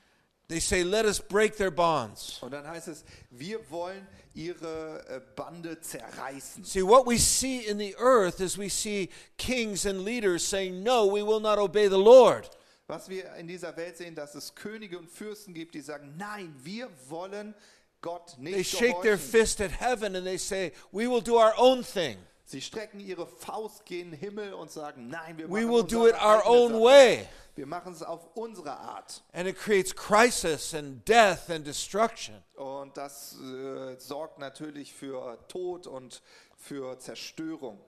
They 0.51 0.60
say, 0.60 0.84
Let 0.84 1.05
us 1.05 1.20
break 1.20 1.55
their 1.55 1.72
bonds. 1.72 2.39
Und 2.41 2.51
dann 2.51 2.67
heißt 2.67 2.89
es, 2.89 3.05
wir 3.29 3.60
wollen 3.72 4.05
ihre 4.34 5.01
äh, 5.08 5.22
Bande 5.36 5.79
zerreißen. 5.79 6.65
See, 6.65 6.81
what 6.81 7.08
we 7.08 7.17
see 7.17 7.60
in 7.60 7.79
the 7.79 7.96
earth 7.98 8.41
is 8.41 8.58
we 8.58 8.70
see 8.70 9.10
kings 9.38 9.86
and 9.86 10.03
leaders 10.03 10.43
saying, 10.43 10.84
No, 10.84 11.05
we 11.05 11.24
will 11.24 11.39
not 11.39 11.58
obey 11.58 11.88
the 11.88 11.98
Lord. 11.98 12.50
Was 12.88 13.08
wir 13.08 13.34
in 13.36 13.48
dieser 13.48 13.77
Welt 13.77 13.96
sehen, 13.96 14.13
dass 14.13 14.36
es 14.36 14.53
Könige 14.53 15.00
und 15.00 15.10
Fürsten 15.10 15.53
gibt, 15.53 15.74
die 15.74 15.79
sagen, 15.79 16.15
nein, 16.17 16.53
wir 16.62 16.89
wollen 17.08 17.55
Gott 18.01 18.36
They 18.36 18.58
nicht 18.58 18.77
shake 18.77 19.01
their 19.01 19.17
fist 19.17 19.62
at 19.62 19.72
heaven 19.72 20.17
and 20.17 20.25
they 20.25 20.38
say, 20.38 20.74
We 20.91 21.08
will 21.08 21.22
do 21.22 21.38
our 21.38 21.53
own 21.58 21.81
thing. 21.81 22.17
Sie 22.43 22.60
strecken 22.60 23.00
ihre 23.00 23.25
Faust 23.25 23.86
gen 23.86 24.12
Himmel 24.12 24.53
und 24.53 24.70
sagen, 24.70 25.08
nein, 25.08 25.38
wir 25.38 25.50
We 25.50 25.65
will 25.65 25.84
do 25.84 26.08
it 26.08 26.15
our 26.15 26.46
own 26.46 26.74
way. 26.74 27.25
Wir 27.62 27.68
machen 27.68 27.94
es 27.94 28.01
auf 28.01 28.36
unsere 28.36 28.72
Art. 28.72 29.22
And 29.34 29.48
it 29.48 29.56
creates 29.56 29.96
crisis 29.96 30.74
and 30.74 31.08
death 31.08 31.48
and 31.51 31.63
destruction. 31.63 32.34
Und 32.56 32.98
das 32.98 33.36
äh, 33.39 34.00
sorgt 34.00 34.39
natürlich 34.39 34.91
für 34.91 35.38
Tod 35.48 35.86
und 35.86 36.24
für 36.58 36.98
Zerstörung. 36.98 37.80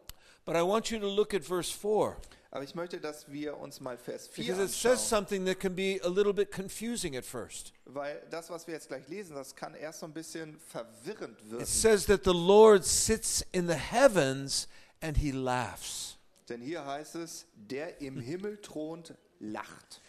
But 0.45 0.55
I 0.55 0.61
want 0.61 0.91
you 0.91 0.99
to 0.99 1.07
look 1.07 1.33
at 1.33 1.43
verse 1.43 1.73
4. 1.75 2.15
Aber 2.51 2.63
ich 2.63 2.75
möchte, 2.75 2.99
dass 3.01 3.31
wir 3.31 3.57
uns 3.57 3.79
mal 3.79 3.97
Vers 3.97 4.27
4 4.27 4.45
because 4.45 4.63
it 4.63 4.69
says 4.69 5.09
something 5.09 5.43
that 5.47 5.59
can 5.59 5.75
be 5.75 5.99
a 6.03 6.07
little 6.07 6.35
bit 6.35 6.51
confusing 6.51 7.17
at 7.17 7.25
first. 7.25 7.73
weil 7.85 8.21
das, 8.29 8.51
was 8.51 8.67
wir 8.67 8.75
jetzt 8.75 8.89
gleich 8.89 9.07
lesen, 9.07 9.33
das 9.35 9.55
kann 9.55 9.73
erst 9.73 10.01
so 10.01 10.05
ein 10.05 10.13
bisschen 10.13 10.59
verwirrend 10.59 11.41
It 11.41 11.49
wirken. 11.49 11.65
says 11.65 12.05
that 12.05 12.25
the 12.25 12.29
Lord 12.31 12.85
sits 12.85 13.43
in 13.51 13.67
the 13.67 13.73
heavens 13.73 14.67
and 15.01 15.17
he 15.17 15.31
laughs. 15.31 16.19
Denn 16.49 16.61
hier 16.61 16.85
heißt 16.85 17.15
es, 17.15 17.47
der 17.55 18.01
im 18.01 18.19
Himmel 18.19 18.61
thront, 18.61 19.15
lacht. 19.43 20.01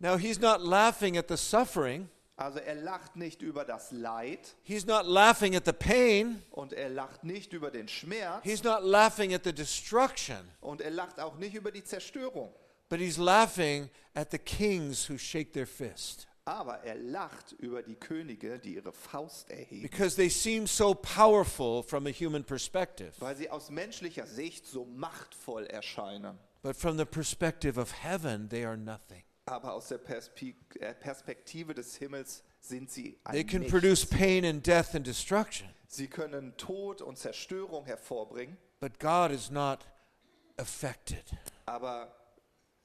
Now, 0.00 0.16
he's 0.16 0.38
not 0.40 0.60
laughing 0.60 1.16
at 1.18 1.28
the 1.28 1.36
suffering, 1.36 2.08
Also 2.36 2.60
er 2.60 2.76
lacht 2.76 3.16
nicht 3.16 3.42
über 3.42 3.64
das 3.64 3.90
Leid 3.90 4.54
he's 4.62 4.86
not 4.86 5.04
laughing 5.06 5.56
at 5.56 5.64
the 5.66 5.72
pain, 5.72 6.40
und 6.52 6.72
er 6.72 6.88
lacht 6.88 7.24
nicht 7.24 7.52
über 7.52 7.70
den 7.72 7.88
Schmerz 7.88 8.44
he's 8.44 8.62
not 8.62 8.82
laughing 8.84 9.34
at 9.34 9.42
the 9.44 9.52
destruction, 9.52 10.38
und 10.60 10.80
er 10.80 10.90
lacht 10.92 11.18
auch 11.18 11.36
nicht 11.36 11.54
über 11.54 11.72
die 11.72 11.82
Zerstörung. 11.82 12.52
but 12.88 13.00
he's 13.00 13.16
laughing 13.18 13.90
at 14.14 14.30
the 14.30 14.38
kings 14.38 15.08
who 15.10 15.18
shake 15.18 15.52
their 15.52 15.66
fist 15.66 16.26
Aber 16.44 16.78
er 16.84 16.94
lacht 16.94 17.52
über 17.58 17.82
die 17.82 17.96
Könige, 17.96 18.58
die 18.60 18.76
ihre 18.76 18.92
Faust 18.92 19.50
erheben, 19.50 19.82
because 19.82 20.14
they 20.16 20.30
seem 20.30 20.66
so 20.68 20.94
powerful 20.94 21.82
from 21.82 22.06
a 22.06 22.10
human 22.10 22.44
perspective. 22.44 23.10
weil 23.18 23.34
sie 23.36 23.50
aus 23.50 23.68
menschlicher 23.68 24.26
Sicht 24.26 24.64
so 24.64 24.84
machtvoll 24.84 25.66
erscheinen. 25.66 26.38
But 26.62 26.76
from 26.76 26.96
the 26.98 27.06
perspective 27.06 27.78
of 27.80 27.92
heaven, 28.02 28.48
they 28.48 28.64
are 28.64 28.76
nothing. 28.76 29.22
Aber 29.46 29.72
aus 29.72 29.88
der 29.88 29.98
Perspe 29.98 30.54
äh, 30.80 30.92
Perspektive 30.94 31.72
des 31.74 31.96
Himmels 31.96 32.42
sind 32.60 32.90
sie 32.90 33.18
They 33.30 33.44
can 33.44 33.60
Nichts. 33.60 33.72
produce 33.72 34.04
pain 34.06 34.44
and 34.44 34.66
death 34.66 34.94
and 34.94 35.06
destruction, 35.06 35.68
Sie 35.86 36.06
können 36.08 36.54
Tod 36.58 37.00
und 37.00 37.16
Zerstörung 37.16 37.86
hervorbringen, 37.86 38.58
but 38.80 38.98
God 38.98 39.30
is 39.30 39.50
not 39.50 39.86
affected. 40.58 41.24
aber 41.66 42.12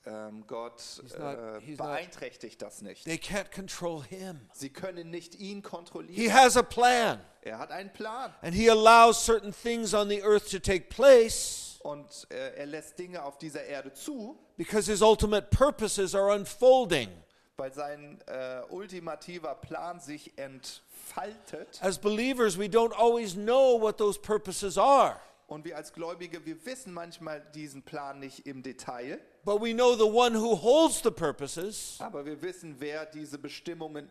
ähm, 0.05 0.45
Gott 0.47 0.79
He's 1.01 1.17
not- 1.17 1.37
äh, 1.37 1.59
he's 1.61 1.77
not- 1.79 1.87
beeinträchtigt 1.87 2.61
das 2.61 2.81
nicht. 2.81 3.03
They 3.05 3.15
can't 3.17 3.51
control 3.53 4.03
Him. 4.03 4.39
Sie 4.53 4.69
können 4.69 5.09
nicht 5.09 5.35
ihn 5.35 5.57
He 5.57 5.61
kontrollieren. 5.61 6.33
has 6.33 6.55
a 6.55 6.63
plan, 6.63 7.19
Er 7.41 7.57
hat 7.59 7.71
einen 7.71 7.91
Plan 7.91 8.33
and 8.41 8.53
He 8.55 8.69
allows 8.69 9.25
certain 9.25 9.51
things 9.53 9.93
on 9.93 10.07
the 10.07 10.21
earth 10.23 10.49
to 10.51 10.59
take 10.59 10.87
place 10.89 11.72
und 11.83 12.27
äh, 12.31 12.55
er 12.55 12.65
lässt 12.65 12.97
Dinge 12.97 13.23
auf 13.23 13.37
dieser 13.37 13.63
Erde 13.63 13.93
zu, 13.93 14.37
because 14.57 14.89
His 14.91 15.01
ultimate 15.01 15.47
purposes 15.55 16.15
are 16.15 16.33
unfolding. 16.33 17.09
weil 17.57 17.71
sein 17.71 18.19
äh, 18.25 18.61
ultimativer 18.69 19.53
Plan 19.55 19.99
sich 19.99 20.33
entfaltet. 20.37 21.79
As 21.81 21.97
believers, 21.99 22.57
we 22.57 22.65
don't 22.65 22.93
always 22.93 23.33
know 23.35 23.79
what 23.79 23.97
those 23.97 24.19
purposes 24.19 24.77
are, 24.77 25.19
Und 25.47 25.65
wir 25.65 25.75
als 25.77 25.93
Gläubige, 25.93 26.43
wir 26.45 26.65
wissen 26.65 26.93
manchmal 26.93 27.41
diesen 27.53 27.83
Plan 27.83 28.19
nicht 28.19 28.47
im 28.47 28.63
Detail, 28.63 29.19
but 29.43 29.61
we 29.61 29.73
know 29.73 29.93
the 29.95 30.03
one 30.03 30.33
who 30.35 30.55
holds 30.59 31.01
the 31.03 31.11
purposes. 31.11 31.97
aber 31.99 32.25
wir 32.25 32.41
wissen, 32.41 32.75
wer 32.79 33.05
diese 33.05 33.37
Bestimmungen 33.37 34.09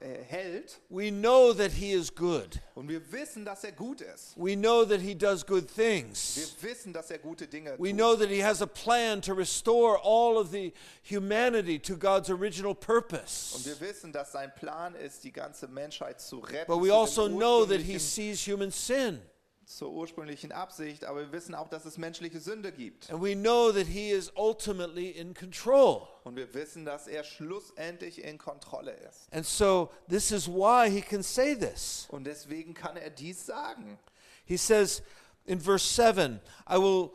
hält. 0.00 0.80
We 0.88 1.10
know 1.10 1.52
that 1.54 1.72
He 1.72 1.92
is 1.92 2.14
good. 2.14 2.60
Und 2.74 2.88
wir 2.88 3.00
wissen, 3.12 3.44
dass 3.44 3.64
er 3.64 3.72
gut 3.72 4.00
ist. 4.00 4.34
We 4.36 4.54
know 4.56 4.84
that 4.84 5.00
He 5.00 5.14
does 5.14 5.44
good 5.46 5.64
Wir 5.76 5.84
things. 6.02 6.56
wissen, 6.60 6.92
dass 6.92 7.10
er 7.10 7.18
gute 7.18 7.46
Dinge 7.46 7.76
We 7.78 7.90
tut. 7.90 7.96
know 7.98 8.16
that 8.16 8.28
He 8.28 8.42
has 8.42 8.60
a 8.62 8.66
plan 8.66 9.20
to 9.22 9.32
restore 9.34 9.98
all 10.02 10.36
of 10.36 10.50
the 10.50 10.72
humanity 11.08 11.78
to 11.78 11.96
God's 11.96 12.30
original 12.30 12.70
Und 12.72 12.80
purpose. 12.80 13.64
wir 13.64 13.80
wissen, 13.80 14.12
dass 14.12 14.32
sein 14.32 14.52
Plan 14.54 14.94
ist, 14.94 15.24
die 15.24 15.32
ganze 15.32 15.68
Menschheit 15.68 16.20
zu 16.20 16.38
retten 16.38 16.66
But 16.72 16.80
we 16.82 16.88
zu 16.88 16.90
dem 16.90 16.94
also 16.94 17.28
know 17.28 17.64
that 17.66 17.80
He 17.80 17.94
ursprünglichen- 17.94 18.00
sees 18.00 18.46
human 18.46 18.70
sin. 18.70 19.20
Zur 19.66 19.90
ursprünglichen 19.92 20.52
Absicht. 20.52 21.04
Aber 21.04 21.20
wir 21.20 21.32
wissen 21.32 21.54
auch, 21.54 21.68
dass 21.68 21.84
es 21.84 21.98
menschliche 21.98 22.40
Sünde 22.40 22.72
gibt. 22.72 23.10
And 23.10 23.22
we 23.22 23.34
know 23.34 23.72
that 23.72 23.86
He 23.86 24.10
is 24.10 24.32
ultimately 24.36 25.10
in 25.10 25.34
control. 25.34 26.08
Und 26.24 26.36
wir 26.36 26.52
wissen, 26.54 26.84
dass 26.84 27.06
er 27.06 27.24
schlussendlich 27.24 28.22
in 28.22 28.38
Kontrolle 28.38 28.92
ist. 28.92 29.32
And 29.32 29.44
so 29.46 29.90
this 30.08 30.30
is 30.30 30.48
why 30.48 30.90
He 30.90 31.00
can 31.00 31.22
say 31.22 31.54
this. 31.56 32.06
Und 32.10 32.24
deswegen 32.24 32.74
kann 32.74 32.96
er 32.96 33.10
dies 33.10 33.46
sagen. 33.46 33.98
He 34.44 34.56
says 34.56 35.02
in 35.46 35.60
verse 35.60 35.84
7, 35.86 36.40
I 36.68 36.76
will. 36.76 37.10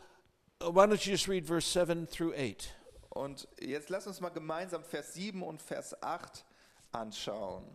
uh, 0.62 0.70
Why 0.72 0.86
don't 0.86 1.06
you 1.06 1.12
just 1.12 1.28
read 1.28 1.46
verse 1.46 1.68
7 1.68 2.08
through 2.08 2.34
8? 2.34 2.74
Und 3.10 3.48
jetzt 3.60 3.90
lass 3.90 4.08
uns 4.08 4.20
mal 4.22 4.30
gemeinsam 4.30 4.84
Vers 4.84 5.14
7 5.14 5.42
und 5.42 5.62
Vers 5.62 6.02
8 6.04 6.46
anschauen. 6.92 7.66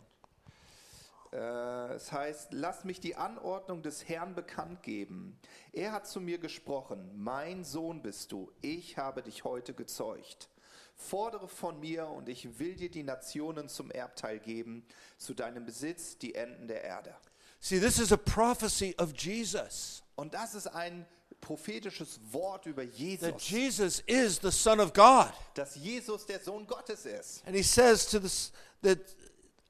Äh, 1.35 1.95
Es 1.95 2.13
heißt, 2.13 2.53
lass 2.53 2.85
mich 2.85 3.01
die 3.01 3.17
Anordnung 3.17 3.83
des 3.83 4.09
Herrn 4.09 4.35
bekannt 4.35 4.83
geben. 4.83 5.39
Er 5.73 5.93
hat 5.93 6.07
zu 6.07 6.21
mir 6.21 6.39
gesprochen, 6.39 7.11
mein 7.15 7.65
Sohn 7.65 8.03
bist 8.03 8.33
du, 8.33 8.51
ich 8.63 8.97
habe 8.97 9.23
dich 9.23 9.45
heute 9.45 9.75
gezeugt. 9.75 10.49
Fordere 10.97 11.49
von 11.49 11.81
mir 11.81 12.07
und 12.07 12.29
ich 12.29 12.59
will 12.59 12.77
dir 12.77 12.91
die 12.91 13.03
Nationen 13.03 13.69
zum 13.69 13.91
Erbteil 13.91 14.39
geben, 14.39 14.87
zu 15.19 15.35
deinem 15.35 15.65
Besitz 15.65 16.19
die 16.19 16.35
Enden 16.37 16.69
der 16.69 16.85
Erde. 16.85 17.15
See, 17.61 17.81
this 17.81 17.99
is 17.99 18.13
a 18.13 18.17
prophecy 18.17 18.95
of 18.99 19.13
Jesus. 19.17 20.03
Und 20.17 20.35
das 20.35 20.55
ist 20.55 20.69
ein 20.69 21.07
prophetisches 21.41 22.21
Wort 22.31 22.67
über 22.67 22.85
That 22.85 22.95
Jesus, 22.95 23.51
Jesus 23.51 24.01
is 24.07 24.39
the 24.41 24.51
Son 24.51 24.81
of 24.81 24.93
God. 24.93 25.33
dass 25.55 25.75
Jesus 25.75 26.27
der 26.27 26.41
Sohn 26.41 26.67
Gottes 26.67 27.07
ist. 27.07 27.45
And 27.47 27.57
he 27.57 27.63
says 27.63 28.07
to 28.07 28.19
this 28.21 28.53
that 28.83 28.99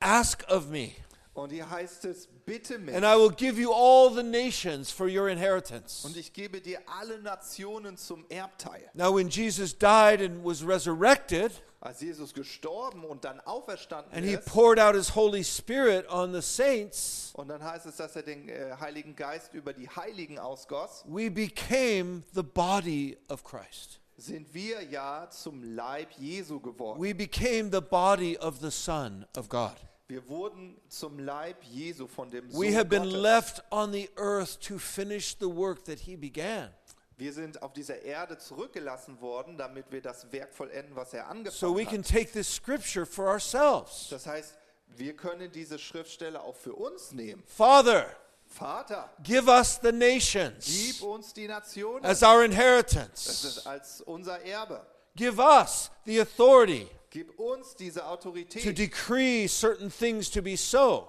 ask 0.00 0.44
of 0.50 0.68
me, 0.68 0.92
Und 1.35 1.50
hier 1.50 1.69
heißt 1.69 2.05
es, 2.05 2.29
bitte 2.47 2.79
mich. 2.79 2.95
and 2.95 3.05
I 3.05 3.17
will 3.17 3.33
give 3.35 3.61
you 3.61 3.73
all 3.73 4.09
the 4.14 4.23
nations 4.23 4.91
for 4.91 5.09
your 5.09 5.29
inheritance. 5.29 6.05
Und 6.07 6.17
ich 6.17 6.33
gebe 6.33 6.61
dir 6.61 6.81
alle 6.87 7.19
Nationen 7.21 7.97
zum 7.97 8.25
Erbteil. 8.29 8.88
Now 8.95 9.12
when 9.14 9.29
Jesus 9.29 9.76
died 9.76 10.21
and 10.23 10.45
was 10.45 10.64
resurrected, 10.67 11.50
Als 11.81 12.00
Jesus 12.00 12.33
gestorben 12.33 13.05
und 13.05 13.25
dann 13.25 13.41
auferstanden 13.41 14.11
and 14.14 14.25
he 14.25 14.35
ist, 14.35 14.47
poured 14.47 14.79
out 14.79 14.95
his 14.95 15.14
Holy 15.14 15.45
Spirit 15.45 16.09
on 16.09 16.33
the 16.33 16.41
saints, 16.41 17.33
und 17.35 17.49
dann 17.49 17.62
heißt 17.62 17.85
es, 17.87 17.97
dass 17.97 18.17
er 18.17 18.23
den 18.23 18.49
äh, 18.49 18.75
Heiligen 18.81 19.14
Geist 19.17 19.53
über 19.53 19.73
die 19.75 19.88
Heiligen 19.88 20.38
ausgoss, 20.38 21.05
we 21.07 21.31
became 21.31 22.23
the 22.33 22.43
body 22.43 23.19
of 23.29 23.43
Christ. 23.45 24.00
sind 24.17 24.55
wir 24.55 24.83
ja 24.85 25.29
zum 25.31 25.62
Leib 25.75 26.12
Jesu 26.17 26.61
geworden. 26.61 27.03
We 27.03 27.12
became 27.14 27.71
the 27.73 27.81
body 27.83 28.38
of 28.38 28.61
the 28.61 28.71
Son 28.71 29.26
of 29.37 29.49
God. 29.49 29.75
Wir 30.06 30.28
wurden 30.28 30.78
zum 30.88 31.18
Leib 31.18 31.62
Jesu 31.64 32.06
von 32.06 32.30
dem 32.30 32.46
We 32.49 32.52
Sohn 32.70 32.75
have 32.75 32.84
been 32.87 33.04
Gottes. 33.04 33.20
left 33.23 33.64
on 33.70 33.90
the 33.92 34.11
earth 34.16 34.61
to 34.61 34.78
finish 34.78 35.34
the 35.40 35.46
work 35.46 35.82
that 35.84 35.99
he 36.00 36.14
began. 36.16 36.70
Wir 37.16 37.32
sind 37.32 37.62
auf 37.62 37.73
dieser 37.73 38.02
Erde 38.02 38.37
zurückgelassen 38.38 39.20
worden, 39.20 39.56
damit 39.56 39.90
wir 39.90 40.02
das 40.02 40.30
Werk 40.32 40.52
vollenden, 40.52 40.94
was 40.96 41.14
er 41.14 41.28
angefangen 41.28 41.58
So 41.58 41.75
we 41.75 41.84
can 41.87 42.00
hat. 42.02 42.08
take 42.08 42.32
this 42.32 42.52
scripture 42.54 43.06
for 43.06 43.26
ourselves. 43.28 44.08
Das 44.11 44.26
heißt, 44.26 44.54
wir 44.88 45.16
können 45.16 45.50
diese 45.50 45.78
Schriftstelle 45.78 46.40
auch 46.42 46.56
für 46.56 46.75
uns 46.75 47.12
nehmen. 47.12 47.42
Father, 47.46 48.06
Vater, 48.46 49.11
give 49.23 49.49
us 49.49 49.76
the 49.82 49.88
gib 49.90 49.99
nations 50.00 51.00
uns 51.00 51.32
die 51.32 51.46
Nationen. 51.49 52.04
as 52.04 52.23
our 52.23 52.42
Das 52.42 52.50
inheritance. 52.50 53.46
ist 53.49 53.66
als 53.66 54.00
unser 54.02 54.40
Erbe. 54.42 54.84
Give 55.16 55.38
us 55.38 55.90
the 56.04 56.18
authority 56.21 56.88
Gib 57.11 57.38
uns 57.38 57.75
diese 57.76 58.00
to 58.00 58.06
Autorität, 58.06 58.76
decree 58.76 59.47
certain 59.47 59.88
things 59.90 60.28
to 60.30 60.42
be 60.42 60.56
so. 60.56 61.09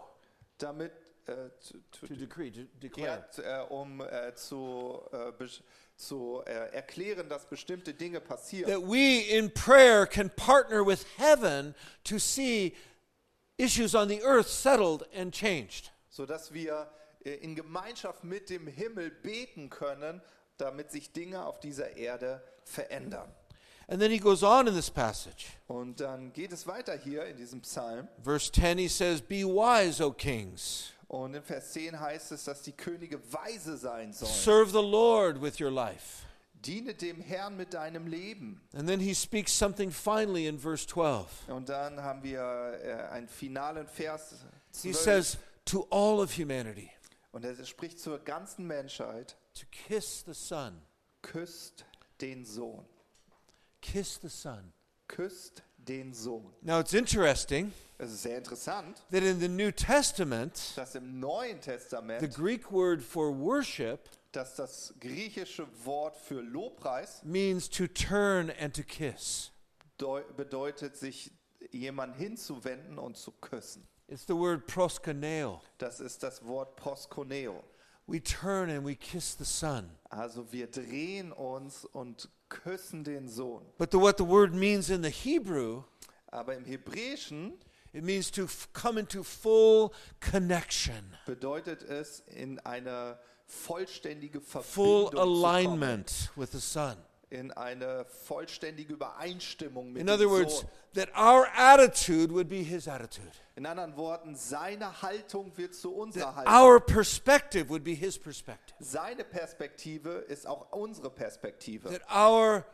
damit, 0.59 0.91
äh, 1.27 1.50
zu, 1.59 1.79
zu, 1.91 2.05
To 2.07 2.13
decree, 2.15 2.51
to 2.51 2.59
ja, 2.62 2.65
declare. 2.79 3.25
t- 3.35 3.41
äh, 3.41 3.62
um 3.69 4.01
äh, 4.01 4.33
zu, 4.35 5.01
äh, 5.12 5.31
besch- 5.41 5.62
zu 5.97 6.43
äh, 6.45 6.51
erklären, 6.75 7.27
dass 7.27 7.45
bestimmte 7.50 7.93
Dinge 7.95 8.21
passieren. 8.21 8.71
That 8.71 8.83
we 8.88 9.21
in 9.21 9.51
prayer 9.51 10.05
can 10.05 10.29
partner 10.29 10.85
with 10.85 11.03
heaven 11.17 11.74
to 12.03 12.19
see 12.19 12.75
issues 13.57 13.95
on 13.95 14.07
the 14.07 14.21
earth 14.24 14.47
settled 14.47 15.03
and 15.15 15.33
changed. 15.33 15.91
sodass 16.09 16.53
wir 16.53 16.88
äh, 17.25 17.31
in 17.38 17.55
Gemeinschaft 17.55 18.24
mit 18.24 18.50
dem 18.51 18.67
Himmel 18.67 19.09
beten 19.09 19.69
können, 19.71 20.21
damit 20.57 20.91
sich 20.91 21.12
Dinge 21.12 21.43
auf 21.45 21.59
dieser 21.59 21.97
Erde 21.97 22.43
verändern. 22.63 23.33
And 23.88 24.01
then 24.01 24.12
he 24.12 24.18
goes 24.18 24.42
on 24.44 24.68
in 24.68 24.74
this 24.74 24.89
passage. 24.89 25.48
Und 25.68 26.00
dann 26.00 26.34
geht 26.34 26.51
es 26.51 26.65
weiter 26.65 26.98
hier 26.98 27.25
in 27.25 27.38
diesem 27.38 27.62
Psalm. 27.62 28.08
Verse 28.24 28.51
10, 28.51 28.77
he 28.80 28.88
says, 28.88 29.22
Be 29.22 29.44
wise, 29.46 30.04
O 30.04 30.12
kings. 30.12 30.92
Und 31.08 31.36
in 31.36 31.44
Vers 31.44 31.72
10 31.74 32.00
heißt 32.00 32.32
es, 32.32 32.46
dass 32.46 32.63
die 32.63 32.72
Könige 32.72 33.20
weise 33.32 33.77
sein 33.77 34.12
sollen. 34.12 34.32
Serve 34.32 34.72
the 34.72 34.82
Lord 34.82 35.39
with 35.42 35.60
your 35.62 35.70
life. 35.72 36.25
Diene 36.65 36.96
dem 36.96 37.22
Herrn 37.22 37.56
mit 37.58 37.75
deinem 37.75 38.08
Leben. 38.08 38.60
And 38.74 38.88
then 38.88 39.00
he 39.00 39.13
speaks 39.13 39.51
something 39.56 39.92
finally 39.92 40.48
in 40.48 40.58
verse 40.58 40.88
12. 40.88 41.27
Und 41.48 41.70
dann 41.70 42.01
haben 42.01 42.24
wir 42.24 42.42
äh, 42.84 43.13
einen 43.13 43.27
finalen 43.27 43.88
Vers. 43.88 44.34
He 44.82 44.92
12. 44.92 44.96
says, 44.96 45.38
To 45.65 45.88
all 45.92 46.20
of 46.20 46.36
humanity, 46.38 46.89
Und 47.32 47.46
er 47.46 47.56
spricht 47.65 48.00
zur 48.00 48.18
ganzen 48.20 48.65
Menschheit, 48.65 49.36
to 49.54 49.65
kiss 49.72 50.24
the 50.25 50.34
Son. 50.34 50.82
küsst 51.22 51.86
den 52.20 52.46
Sohn. 52.46 52.86
Kiss 53.92 54.20
the 54.22 54.30
Son. 54.30 54.74
Küsst 55.08 55.63
den 55.77 56.13
Sohn. 56.13 56.51
Now 56.62 56.80
it's 56.80 56.94
interesting 56.94 57.72
Es 57.98 58.12
ist 58.12 58.24
sehr 58.24 58.38
interessant, 58.39 58.98
that 59.12 59.24
in 59.24 59.39
the 59.39 59.48
New 59.48 59.72
Testament, 59.72 60.74
dass 60.75 60.96
im 60.96 61.20
Neuen 61.20 61.62
the 61.62 61.72
Testament 61.72 62.34
Greek 62.34 62.72
word 62.72 63.01
for 63.04 63.32
worship 63.32 64.10
dass 64.32 64.56
das 64.56 64.94
griechische 65.00 65.65
Wort 65.86 66.18
für 66.18 66.42
Lobpreis 66.42 67.22
means 67.24 67.70
to 67.70 67.88
turn 67.88 68.51
and 68.60 68.75
to 68.75 68.84
kiss. 68.84 69.51
deu- 69.98 70.24
bedeutet, 70.36 70.98
sich 70.98 71.32
jemand 71.72 72.18
hinzuwenden 72.18 72.98
und 73.00 73.15
zu 73.18 73.32
küssen. 73.32 73.88
It's 74.08 74.25
the 74.27 74.36
word 74.36 74.68
proskuneo. 74.68 75.62
Das 75.77 76.00
ist 76.00 76.22
das 76.24 76.46
Wort 76.46 76.75
proskuneo. 76.75 77.63
We 78.07 78.19
turn 78.19 78.69
and 78.69 78.85
we 78.85 78.95
kiss 78.95 79.35
the 79.35 79.45
Son. 79.45 79.89
Also 80.09 80.51
wir 80.51 80.67
drehen 80.67 81.31
uns 81.31 81.85
und 81.85 82.29
küssen 82.50 83.03
den 83.03 83.27
Sohn. 83.27 83.65
But 83.77 83.91
the, 83.91 84.00
what 84.00 84.17
the 84.17 84.25
word 84.25 84.53
means 84.53 84.89
in 84.89 85.01
the 85.03 85.09
Hebrew, 85.09 85.83
Aber 86.27 86.55
im 86.55 86.65
Hebräischen 86.65 87.53
it 87.93 88.03
means 88.03 88.29
to 88.31 88.47
come 88.74 89.00
into 89.00 89.24
full 89.24 89.91
connection, 90.19 91.15
bedeutet 91.25 91.81
es 91.83 92.19
in 92.27 92.59
eine 92.59 93.17
vollständige 93.47 94.41
full 94.41 95.09
Verbindung 95.09 95.12
zu 95.12 95.19
alignment 95.19 96.31
with 96.35 96.51
the 96.51 96.59
Son. 96.59 96.97
In 97.29 97.51
eine 97.51 98.05
vollständige 98.05 98.94
Übereinstimmung 98.94 99.91
mit 99.91 100.01
In 100.01 100.08
dem 100.08 100.15
other 100.15 100.29
words, 100.29 100.60
Sohn. 100.60 100.70
that 100.94 101.10
our 101.17 101.48
attitude 101.55 102.32
would 102.34 102.48
be 102.48 102.58
His 102.63 102.88
attitude, 102.88 103.32
In 103.55 103.65
anderen 103.65 103.98
Worten, 103.98 104.36
seine 104.36 105.01
Haltung 105.01 105.51
wird 105.58 105.74
zu 105.75 105.94
unserer 105.94 106.36
Haltung. 106.36 106.53
our 106.53 106.79
perspective 106.79 107.70
would 107.70 107.84
be 107.84 107.94
His 107.94 108.17
perspective, 108.20 108.75
Seine 108.79 109.24
Perspektive 109.24 110.10
ist 110.27 110.46
auch 110.48 110.72
unsere 110.72 111.10
Perspektive. 111.10 111.89
that 111.89 112.01
our 112.10 112.65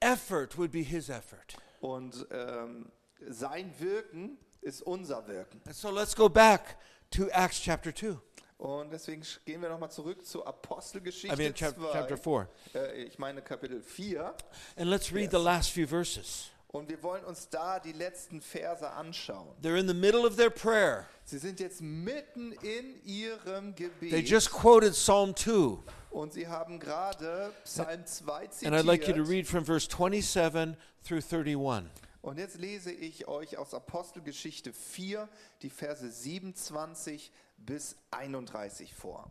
effort 0.00 0.56
would 0.56 0.70
be 0.72 0.82
His 0.82 1.08
effort. 1.08 1.56
Und 1.80 2.26
ähm, 2.30 2.90
sein 3.28 3.72
Wirken 3.78 4.38
ist 4.60 4.82
unser 4.82 5.26
Wirken. 5.26 5.60
And 5.66 5.74
so 5.74 5.90
let's 5.90 6.14
go 6.14 6.28
back 6.28 6.76
to 7.10 7.26
Acts 7.32 7.60
chapter 7.60 7.92
2. 7.94 8.18
Und 8.60 8.90
deswegen 8.92 9.22
gehen 9.46 9.62
wir 9.62 9.70
nochmal 9.70 9.90
zurück 9.90 10.26
zur 10.26 10.46
Apostelgeschichte 10.46 11.34
I 11.34 11.38
mean, 11.38 11.54
chap- 11.54 11.76
2. 11.76 11.92
chapter 11.92 12.18
4. 12.18 12.48
Äh, 12.74 13.04
ich 13.04 13.18
meine 13.18 13.40
Kapitel 13.40 13.80
4. 13.82 14.34
And 14.76 14.90
let's 14.90 15.10
read 15.14 15.30
the 15.30 15.38
last 15.38 15.70
few 15.70 15.86
verses. 15.86 16.50
Und 16.68 16.90
wir 16.90 17.02
wollen 17.02 17.24
uns 17.24 17.48
da 17.48 17.80
die 17.80 17.92
letzten 17.92 18.42
Verse 18.42 18.86
anschauen. 18.88 19.48
They're 19.62 19.78
in 19.78 19.88
the 19.88 19.94
middle 19.94 20.26
of 20.26 20.36
their 20.36 20.50
prayer. 20.50 21.06
Sie 21.24 21.38
sind 21.38 21.58
jetzt 21.58 21.80
mitten 21.80 22.52
in 22.52 23.02
ihrem 23.02 23.74
They 23.74 24.20
just 24.20 24.50
quoted 24.50 24.92
Psalm 24.92 25.34
2. 25.34 25.78
und 26.10 26.34
sie 26.34 26.46
haben 26.46 26.78
gerade 26.78 27.54
Psalm 27.64 28.04
2 28.04 28.66
And 28.66 28.74
I'd 28.74 28.84
like 28.84 29.08
you 29.08 29.14
to 29.14 29.22
read 29.22 29.46
from 29.46 29.64
verse 29.64 29.88
27 29.88 30.76
through 31.02 31.22
31. 31.22 31.88
Und 32.20 32.38
jetzt 32.38 32.58
lese 32.58 32.92
ich 32.92 33.26
euch 33.26 33.56
aus 33.56 33.72
Apostelgeschichte 33.72 34.74
4 34.74 35.30
die 35.62 35.70
Verse 35.70 36.06
27 36.10 37.32
bis 37.60 37.96
31 38.10 38.94
vor. 38.94 39.30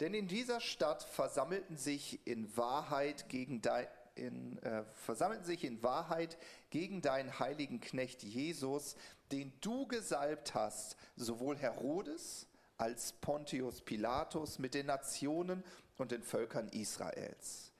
Denn 0.00 0.14
in 0.14 0.28
dieser 0.28 0.60
Stadt 0.60 1.02
versammelten 1.02 1.76
sich 1.76 2.24
in 2.26 2.56
Wahrheit 2.56 3.28
gegen 3.28 3.60
dein, 3.62 3.86
in, 4.14 4.58
äh, 4.62 4.84
versammelten 4.94 5.44
sich 5.44 5.64
in 5.64 5.82
Wahrheit 5.82 6.38
gegen 6.70 7.02
deinen 7.02 7.38
heiligen 7.38 7.80
Knecht 7.80 8.22
Jesus, 8.22 8.96
den 9.32 9.52
du 9.60 9.86
gesalbt 9.86 10.54
hast, 10.54 10.96
sowohl 11.16 11.56
Herodes 11.56 12.46
als 12.76 13.12
Pontius 13.12 13.80
Pilatus 13.82 14.58
mit 14.58 14.74
den 14.74 14.86
Nationen 14.86 15.64
und 15.96 16.12
den 16.12 16.22
Völkern 16.22 16.68
Israels. 16.68 17.72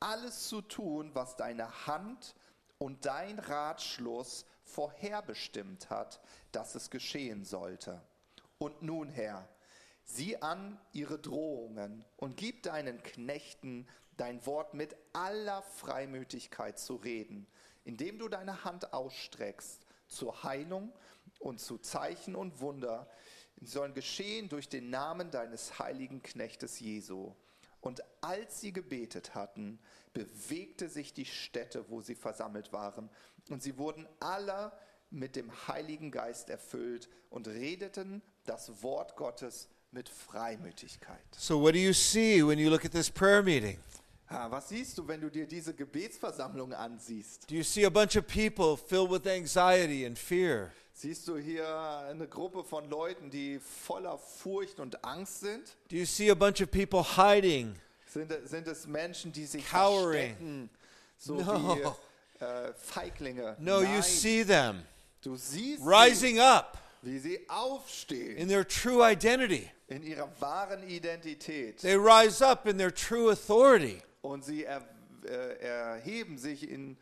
Alles 0.00 0.48
zu 0.48 0.62
tun, 0.62 1.10
was 1.14 1.36
deine 1.36 1.86
Hand 1.86 2.34
und 2.78 3.04
dein 3.04 3.38
Ratschluss 3.38 4.46
vorherbestimmt 4.64 5.90
hat, 5.90 6.20
dass 6.52 6.74
es 6.74 6.90
geschehen 6.90 7.44
sollte. 7.44 8.00
Und 8.60 8.82
nun, 8.82 9.08
Herr, 9.08 9.48
sieh 10.04 10.36
an 10.38 10.80
ihre 10.92 11.18
Drohungen 11.18 12.04
und 12.16 12.36
gib 12.36 12.64
deinen 12.64 13.00
Knechten 13.04 13.86
dein 14.16 14.44
Wort 14.46 14.74
mit 14.74 14.96
aller 15.12 15.62
Freimütigkeit 15.62 16.76
zu 16.76 16.96
reden, 16.96 17.46
indem 17.84 18.18
du 18.18 18.28
deine 18.28 18.64
Hand 18.64 18.92
ausstreckst 18.92 19.86
zur 20.08 20.42
Heilung 20.42 20.92
und 21.38 21.60
zu 21.60 21.78
Zeichen 21.78 22.34
und 22.34 22.60
Wunder, 22.60 23.08
sollen 23.60 23.94
geschehen 23.94 24.48
durch 24.48 24.68
den 24.68 24.90
Namen 24.90 25.30
deines 25.30 25.78
heiligen 25.78 26.20
Knechtes 26.22 26.80
Jesu. 26.80 27.36
Und 27.80 28.02
als 28.22 28.60
sie 28.60 28.72
gebetet 28.72 29.36
hatten, 29.36 29.78
bewegte 30.12 30.88
sich 30.88 31.14
die 31.14 31.26
Stätte, 31.26 31.88
wo 31.90 32.00
sie 32.00 32.16
versammelt 32.16 32.72
waren, 32.72 33.08
und 33.50 33.62
sie 33.62 33.78
wurden 33.78 34.08
alle 34.18 34.72
mit 35.10 35.36
dem 35.36 35.50
Heiligen 35.68 36.10
Geist 36.10 36.50
erfüllt 36.50 37.08
und 37.30 37.46
redeten 37.46 38.20
das 38.48 38.82
Wort 38.82 39.16
Gottes 39.16 39.68
mit 39.92 40.08
Freimütigkeit. 40.08 41.18
So, 41.36 41.60
what 41.60 41.74
do 41.74 41.78
you 41.78 41.92
see 41.92 42.42
when 42.42 42.58
you 42.58 42.70
look 42.70 42.84
at 42.84 42.92
this 42.92 43.10
prayer 43.10 43.42
meeting? 43.42 43.78
Ah, 44.30 44.50
was 44.50 44.68
siehst 44.68 44.98
du, 44.98 45.08
wenn 45.08 45.20
du 45.20 45.30
dir 45.30 45.46
diese 45.46 45.72
Gebetsversammlung 45.74 46.74
ansiehst? 46.74 47.50
Do 47.50 47.54
you 47.54 47.62
see 47.62 47.86
a 47.86 47.90
bunch 47.90 48.16
of 48.16 48.26
people 48.26 48.76
filled 48.76 49.10
with 49.10 49.26
anxiety 49.26 50.04
and 50.04 50.18
fear? 50.18 50.70
Siehst 50.92 51.28
du 51.28 51.38
hier 51.38 51.66
eine 52.08 52.26
Gruppe 52.26 52.64
von 52.64 52.90
Leuten, 52.90 53.30
die 53.30 53.58
voller 53.60 54.18
Furcht 54.18 54.80
und 54.80 55.02
Angst 55.04 55.40
sind? 55.40 55.76
Do 55.90 55.96
you 55.96 56.04
see 56.04 56.30
a 56.30 56.34
bunch 56.34 56.60
of 56.60 56.70
people 56.70 57.02
hiding? 57.02 57.76
Sind, 58.06 58.32
sind 58.44 58.66
es 58.66 58.86
Menschen, 58.86 59.32
die 59.32 59.46
sich 59.46 59.64
Cowering. 59.66 60.34
verstecken, 60.36 60.70
so 61.16 61.34
No. 61.34 61.76
wie 61.76 62.44
äh, 62.44 62.72
Feiglinge? 62.74 63.56
No, 63.58 63.80
Nein, 63.80 63.96
you 63.96 64.02
see 64.02 64.44
them 64.44 64.82
du 65.22 65.36
siehst 65.36 65.82
rising 65.84 66.38
up 66.38 66.76
sie, 66.76 66.87
wie 67.08 67.18
sie 67.18 67.48
aufstehen 67.48 68.36
in 68.36 68.48
their 68.48 68.66
true 68.66 69.02
identity. 69.02 69.70
in 69.88 70.02
ihrer 70.02 70.28
wahren 70.40 70.82
Identität 70.88 71.78
They 71.80 71.96
rise 71.96 72.44
up 72.44 72.66
in 72.66 72.76
their 72.78 72.94
true 72.94 73.30
authority. 73.30 74.02
und 74.22 74.44
sie 74.44 74.64
er, 74.64 74.82
äh, 75.26 75.58
erheben 75.64 76.38
sich 76.38 76.68
in 76.68 76.96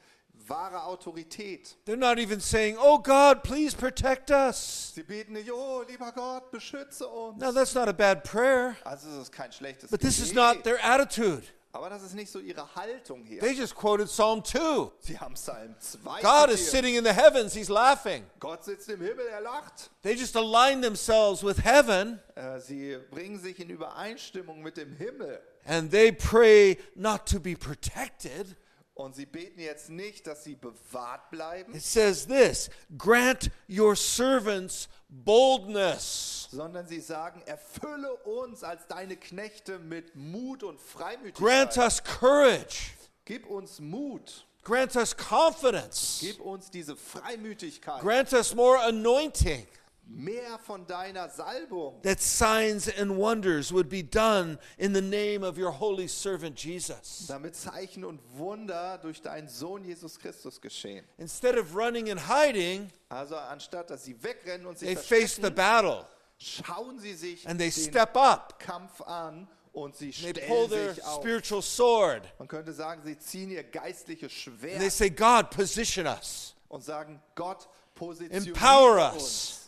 wahre 0.49 0.85
Autorität. 0.85 1.77
They're 1.87 1.97
not 1.97 2.19
even 2.19 2.41
saying, 2.41 2.77
Oh 2.79 2.99
God, 2.99 3.43
please 3.43 3.77
protect 3.77 4.31
us. 4.31 4.93
Sie 4.95 5.03
beten 5.03 5.33
nicht, 5.33 5.51
oh 5.51 5.83
lieber 5.89 6.13
Gott, 6.13 6.51
beschütze 6.53 7.09
uns. 7.09 7.41
No, 7.41 7.51
that's 7.53 7.75
not 7.75 7.89
a 7.89 7.93
bad 7.93 8.23
prayer. 8.23 8.77
Also 8.85 9.09
es 9.09 9.23
ist 9.25 9.33
kein 9.33 9.51
schlechtes 9.51 9.91
But 9.91 10.01
this 10.01 10.21
is 10.21 10.33
not 10.33 10.63
their 10.63 10.79
attitude. 10.85 11.43
Aber 11.77 11.91
das 11.91 12.03
ist 12.03 12.15
nicht 12.15 12.31
so 12.33 12.39
ihre 12.41 12.75
Haltung 12.75 13.25
hier. 13.25 13.41
They 13.41 13.53
just 13.53 13.75
quoted 13.75 14.09
Psalm 14.09 14.43
2. 14.45 14.91
Sie 15.01 15.19
haben 15.19 15.35
Psalm 15.35 15.75
2 15.79 16.23
God 16.23 16.51
is 16.51 16.71
sitting 16.71 16.97
in 16.97 17.05
the 17.05 17.13
heavens, 17.13 17.55
He's 17.55 17.69
laughing. 17.69 18.25
Gott 18.41 18.65
sitzt 18.65 18.89
im 18.89 19.01
Himmel, 19.01 19.27
er 19.29 19.41
lacht. 19.43 19.91
They 20.03 20.15
just 20.15 20.37
align 20.37 20.83
themselves 20.83 21.43
with 21.45 21.59
heaven 21.65 22.19
Äh, 22.35 22.61
Sie 22.61 22.97
bringen 23.11 23.39
sich 23.39 23.61
in 23.61 23.71
Übereinstimmung 23.71 24.63
mit 24.63 24.77
dem 24.77 24.93
Himmel. 24.97 25.41
and 25.65 25.91
they 25.91 26.13
pray 26.13 26.79
not 26.95 27.27
to 27.27 27.39
be 27.41 27.55
protected. 27.57 28.57
Und 28.95 29.15
sie 29.15 29.27
beten 29.27 29.61
jetzt 29.61 29.91
nicht, 29.91 30.27
dass 30.27 30.43
sie 30.45 30.55
bewahrt 30.57 31.29
bleiben, 31.31 31.75
It 31.75 31.83
says 31.83 32.27
this 32.27 32.71
Grant 32.97 33.51
your 33.69 33.95
servants 33.95 34.89
boldness, 35.09 36.49
sondern 36.51 36.87
sie 36.87 37.01
sagen, 37.01 37.43
erfülle 37.47 38.13
uns 38.25 38.63
als 38.63 38.87
deine 38.87 39.17
Knechte 39.17 39.79
mit 39.79 40.15
Mut 40.17 40.63
und 40.63 40.79
grant 40.79 41.75
Freimütigkeit. 41.75 41.79
us 41.79 42.03
courage, 42.03 42.91
Gib 43.25 43.47
uns 43.47 43.81
Mut, 43.81 44.47
grant 44.63 44.95
us 44.97 45.17
confidence, 45.17 46.19
gib 46.21 46.41
uns 46.41 46.71
diese 46.71 46.97
Freimütigkeit, 46.97 48.01
grant 48.01 48.33
us 48.33 48.55
more 48.55 48.81
anointing. 48.81 49.67
Mehr 50.09 50.59
von 50.61 50.87
deiner 50.87 51.29
Salbung, 51.29 52.01
That 52.03 52.21
signs 52.21 52.89
and 52.97 53.17
wonders 53.19 53.73
would 53.73 53.89
be 53.89 54.03
done 54.03 54.59
in 54.79 54.95
the 54.95 55.01
name 55.03 55.43
of 55.47 55.59
your 55.59 55.73
holy 55.73 56.07
servant 56.09 56.57
Jesus. 56.63 57.27
damit 57.27 57.57
Zeichen 57.57 58.05
und 58.05 58.21
Wunder 58.37 58.99
durch 58.99 59.21
deinen 59.21 59.49
Sohn 59.49 59.85
Jesus 59.85 60.19
Christus 60.19 60.61
geschehen. 60.61 61.05
Instead 61.19 61.59
of 61.59 61.75
running 61.75 62.11
and 62.11 62.21
hiding, 62.29 62.91
Also 63.09 63.37
anstatt 63.37 63.91
dass 63.91 64.05
sie 64.05 64.23
wegrennen 64.23 64.67
und 64.67 64.79
sich 64.79 64.89
they 64.95 64.97
face 64.97 65.37
the 65.37 65.51
battle 65.51 66.07
schauen 66.39 66.99
sie 66.99 67.15
sich 67.15 67.49
and 67.49 67.59
they 67.59 67.71
step 67.71 68.17
up. 68.17 68.59
Kampf 68.61 69.01
an 69.03 69.49
und 69.73 69.97
sie 69.97 70.11
They 70.11 70.33
pull 70.47 70.69
their 70.69 70.95
sich 70.95 71.05
auf. 71.05 71.21
spiritual 71.23 71.63
sword 71.63 72.23
Man 72.39 72.47
könnte 72.49 72.73
sagen, 72.73 73.03
sie 73.05 73.19
ziehen 73.19 73.51
ihr 73.51 73.65
geistliches 73.65 74.33
and 74.47 74.61
they 74.81 74.89
say, 74.91 75.11
God, 75.11 75.51
position 75.51 76.07
us. 76.07 76.55
und 76.69 76.85
sagen, 76.85 77.21
Gott, 77.35 77.69
positioniere 77.95 78.49
Empower 78.55 79.13
uns. 79.15 79.66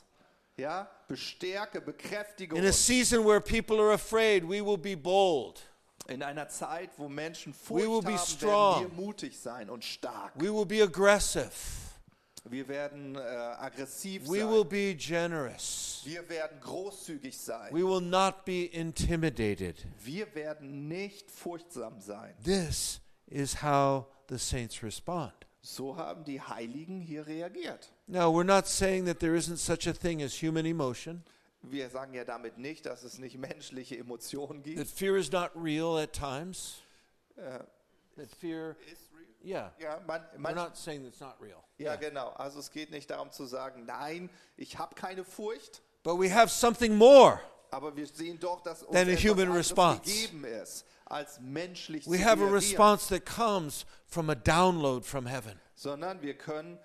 Ja, 0.58 0.90
bestärke, 1.06 1.80
bekräftige 1.80 2.56
In 2.56 2.64
a 2.64 2.66
uns. 2.66 2.76
season 2.86 3.24
where 3.24 3.40
people 3.40 3.80
are 3.80 3.92
afraid, 3.94 4.42
we 4.42 4.60
will 4.60 4.76
be 4.76 4.96
bold. 4.96 5.62
In 6.08 6.22
einer 6.22 6.48
Zeit, 6.48 6.90
wo 6.96 7.08
Menschen 7.08 7.54
We 7.68 7.86
will 7.88 8.00
be 8.02 8.12
haben, 8.16 8.26
strong. 8.26 8.80
werden 8.82 8.96
wir 8.96 9.04
mutig 9.04 9.38
sein 9.38 9.70
und 9.70 9.84
stark. 9.84 10.32
We 10.34 10.52
will 10.52 10.66
be 10.66 10.82
aggressive. 10.82 11.50
Wir 12.44 12.66
werden 12.66 13.14
äh, 13.14 13.18
aggressiv 13.18 14.22
We 14.28 14.38
sein. 14.40 14.50
will 14.50 14.64
be 14.64 14.94
generous. 14.94 16.00
wir 16.04 16.26
werden 16.28 16.58
großzügig 16.60 17.36
sein. 17.38 17.72
We 17.72 17.86
will 17.86 18.00
not 18.00 18.44
be 18.46 18.64
intimidated. 18.72 19.76
wir 20.02 20.34
werden 20.34 20.88
nicht 20.88 21.30
furchtsam 21.30 22.00
sein. 22.00 22.34
This 22.42 23.00
is 23.26 23.62
how 23.62 24.06
the 24.28 24.38
saints 24.38 24.82
respond. 24.82 25.34
So 25.60 25.96
haben 25.96 26.24
die 26.24 26.40
Heiligen 26.40 27.00
hier 27.00 27.26
reagiert. 27.26 27.90
Now, 28.06 28.32
we're 28.32 28.44
not 28.44 28.66
saying 28.66 29.06
that 29.06 29.18
there 29.20 29.36
isn't 29.36 29.58
such 29.58 29.86
a 29.88 29.92
thing 29.92 30.22
as 30.22 30.40
human 30.40 30.64
emotion. 30.66 31.22
Wir 31.62 31.90
sagen 31.90 32.14
ja 32.14 32.24
damit 32.24 32.56
nicht, 32.58 32.86
dass 32.86 33.02
es 33.02 33.18
nicht 33.18 33.36
menschliche 33.36 33.98
Emotionen 33.98 34.62
that 34.62 34.74
gibt. 34.76 34.88
fear 34.90 35.16
is 35.16 35.32
not 35.32 35.50
real 35.56 35.98
at 35.98 36.12
times. 36.12 36.78
Äh, 37.36 37.58
That 38.16 38.30
fear, 38.40 38.76
yeah. 39.44 39.72
ja, 39.78 40.00
man, 40.06 40.22
We're 40.34 40.38
man, 40.40 40.54
not 40.56 40.76
saying 40.76 41.04
it's 41.04 41.20
not 41.20 41.36
real. 41.40 41.62
ja, 41.78 41.94
genau. 41.96 42.30
Also 42.30 42.58
es 42.58 42.70
geht 42.72 42.90
nicht 42.90 43.10
darum 43.10 43.30
zu 43.30 43.44
sagen, 43.46 43.84
nein, 43.86 44.28
ich 44.56 44.76
habe 44.78 44.94
keine 44.96 45.24
Furcht, 45.24 45.82
But 46.04 46.18
we 46.18 46.28
have 46.32 46.48
something 46.50 46.96
more. 46.96 47.40
Aber 47.70 47.96
wir 47.96 48.06
sehen 48.06 48.38
doch, 48.40 48.60
dass 48.60 48.80
Than 48.86 49.08
a 49.08 49.16
human 49.16 49.52
response. 49.52 50.10
ist, 50.10 50.84
als 51.04 51.40
We 51.40 52.18
have 52.24 52.42
a 52.42 52.50
response 52.50 53.08
that 53.08 53.24
comes 53.24 53.86
from 54.06 54.30
a 54.30 54.34
download 54.34 55.04
from 55.04 55.26
heaven. 55.26 55.58
sondern 55.74 56.20
wir 56.22 56.34
können 56.34 56.78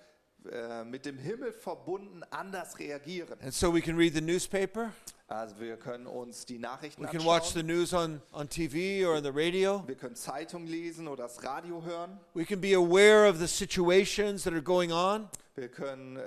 äh, 0.52 0.84
mit 0.84 1.06
dem 1.06 1.18
Himmel 1.18 1.54
verbunden 1.54 2.22
anders 2.30 2.78
reagieren. 2.78 3.40
And 3.42 3.54
so 3.54 3.74
we 3.74 3.82
can 3.82 3.96
read 3.98 4.14
the 4.14 4.22
newspaper, 4.22 4.92
Also 5.28 5.60
wir 5.60 5.78
können 5.78 6.06
uns 6.06 6.46
die 6.46 6.60
Nachrichten 6.60 7.02
we 7.04 7.08
can 7.08 7.26
watch 7.26 7.54
the 7.54 7.64
news 7.64 7.94
on, 7.94 8.22
on 8.34 8.48
TV 8.48 9.06
or 9.08 9.16
on 9.16 9.24
the 9.24 9.32
radio, 9.34 9.84
wir 9.88 9.96
können 9.96 10.16
Zeitung 10.16 10.68
lesen 10.68 11.08
oder 11.08 11.24
das 11.24 11.44
Radio 11.44 11.82
hören, 11.84 12.20
we 12.34 12.46
can 12.46 12.60
be 12.60 12.76
aware 12.76 13.28
of 13.30 13.40
the 13.40 13.48
situations 13.48 14.44
that 14.44 14.54
are 14.54 14.62
going 14.62 14.92
on. 14.92 15.30
Wir 15.56 15.70
können 15.70 16.18
äh, 16.18 16.22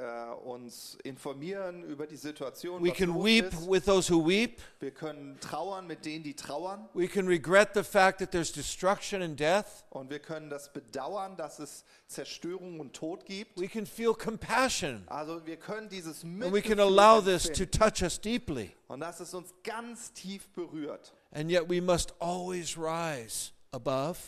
uns 0.45 0.97
informieren 1.03 1.83
über 1.83 2.07
die 2.07 2.17
Situation, 2.17 2.81
We 2.83 2.91
was 2.91 2.97
can 2.97 3.09
los 3.15 3.25
weep 3.25 3.45
ist. 3.53 3.69
with 3.69 3.85
those 3.85 4.09
who 4.13 4.25
weep. 4.25 4.61
wir 4.79 4.93
können 4.93 5.39
trauern 5.41 5.87
mit 5.89 6.05
denen, 6.05 6.23
die 6.23 6.35
trauern 6.37 6.89
We 6.95 7.09
can 7.09 7.27
regret 7.27 7.71
the 7.75 7.83
fact 7.83 8.21
that 8.21 8.31
there's 8.31 8.53
destruction 8.53 9.23
and 9.23 9.39
death. 9.39 9.85
und 9.91 10.11
wir 10.11 10.21
können 10.21 10.49
das 10.49 10.73
bedauern, 10.73 11.37
dass 11.37 11.59
es 11.59 11.85
Zerstörung 12.07 12.79
und 12.79 12.95
Tod 12.95 13.25
gibt. 13.27 13.61
We 13.61 13.67
can 13.67 13.85
feel 13.85 14.15
compassion. 14.15 15.03
Also 15.09 15.45
wir 15.45 15.57
können 15.57 15.89
dieses 15.89 16.23
And 16.23 16.41
we 16.41 16.51
Mitgefühl 16.51 16.77
can 16.77 16.81
allow 16.87 17.21
this 17.21 17.45
to 17.45 17.65
empfinden. 17.65 17.71
touch 17.79 18.03
us 18.03 18.21
deeply. 18.21 18.77
und 18.87 19.01
dass 19.01 19.19
es 19.19 19.35
uns 19.35 19.53
ganz 19.65 20.13
tief 20.13 20.49
berührt. 20.51 21.13
And 21.33 21.51
yet 21.51 21.69
we 21.69 21.83
must 21.83 22.15
always 22.21 22.77
rise 22.79 23.51
above. 23.73 24.19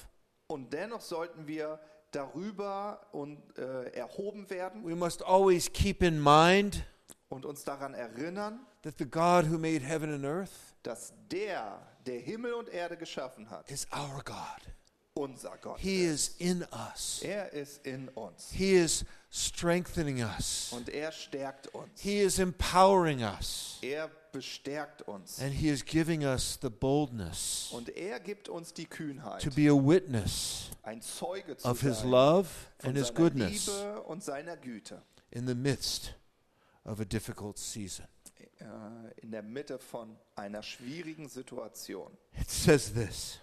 Und 0.49 0.73
dennoch 0.73 1.03
sollten 1.03 1.47
wir 1.47 1.79
darüber 2.11 3.07
und, 3.13 3.39
äh, 3.59 3.91
erhoben 3.91 4.49
werden 4.51 4.85
We 4.85 4.97
must 4.97 5.23
always 5.25 5.73
keep 5.73 6.03
in 6.03 6.23
mind 6.23 6.85
und 7.29 7.45
uns 7.45 7.65
daran 7.65 7.95
erinnern, 7.95 8.61
that 8.83 8.95
the 8.99 9.05
God 9.05 9.51
who 9.51 9.59
made 9.59 9.81
heaven 9.81 10.13
and 10.13 10.25
earth 10.25 10.51
dass 10.83 11.13
der, 11.31 11.83
der 12.07 12.21
Himmel 12.21 12.55
und 12.55 12.69
Erde 12.69 12.97
geschaffen 12.97 13.51
hat, 13.51 13.71
is 13.71 13.87
our 13.93 14.23
God. 14.25 14.78
Unser 15.19 15.57
Gott 15.61 15.79
He 15.81 16.05
is 16.05 16.37
in 16.39 16.65
us. 16.73 17.21
Er 17.23 17.53
ist 17.53 17.85
in 17.87 18.09
uns 18.11 18.51
He 18.53 18.75
is 18.75 19.05
strengthening 19.31 20.23
us. 20.23 20.73
und 20.73 20.89
er 20.89 21.13
stärkt 21.13 21.67
uns. 21.75 22.01
He 22.01 22.21
is 22.21 22.39
empowering 22.39 23.23
us. 23.23 23.79
Er 23.83 24.11
bestärkt 24.33 25.03
uns 25.03 25.41
And 25.41 25.53
He 25.53 25.69
is 25.69 25.85
giving 25.85 26.25
us 26.25 26.59
the 26.63 26.71
boldness 26.71 27.71
und 27.73 27.89
er 27.91 28.21
gibt 28.21 28.49
uns 28.49 28.73
die 28.73 28.87
Kühnheit, 28.87 29.43
to 29.43 29.51
be 29.51 29.69
a 29.69 29.75
witness 29.75 30.71
ein 30.83 31.03
Zeuge 31.03 31.57
zu 31.57 31.69
of 31.69 31.81
His 31.81 31.99
sein 32.01 32.11
love 32.11 32.49
von 32.79 32.89
and 32.91 32.99
His 32.99 33.09
seiner 33.09 33.19
goodness 33.19 33.67
Liebe 33.67 34.03
und 34.03 34.23
seiner 34.23 34.57
Güte 34.57 35.03
in 35.31 35.47
the 35.47 35.55
midst 35.55 36.15
of 36.85 37.01
a 37.01 37.05
difficult 37.05 37.59
season. 37.59 38.07
äh, 38.61 38.65
in 39.23 39.31
der 39.31 39.43
Mitte 39.43 39.79
von 39.79 40.17
einer 40.37 40.63
schwierigen 40.63 41.29
Situation. 41.29 42.17
It 42.41 42.51
says 42.51 42.93
this 42.93 43.41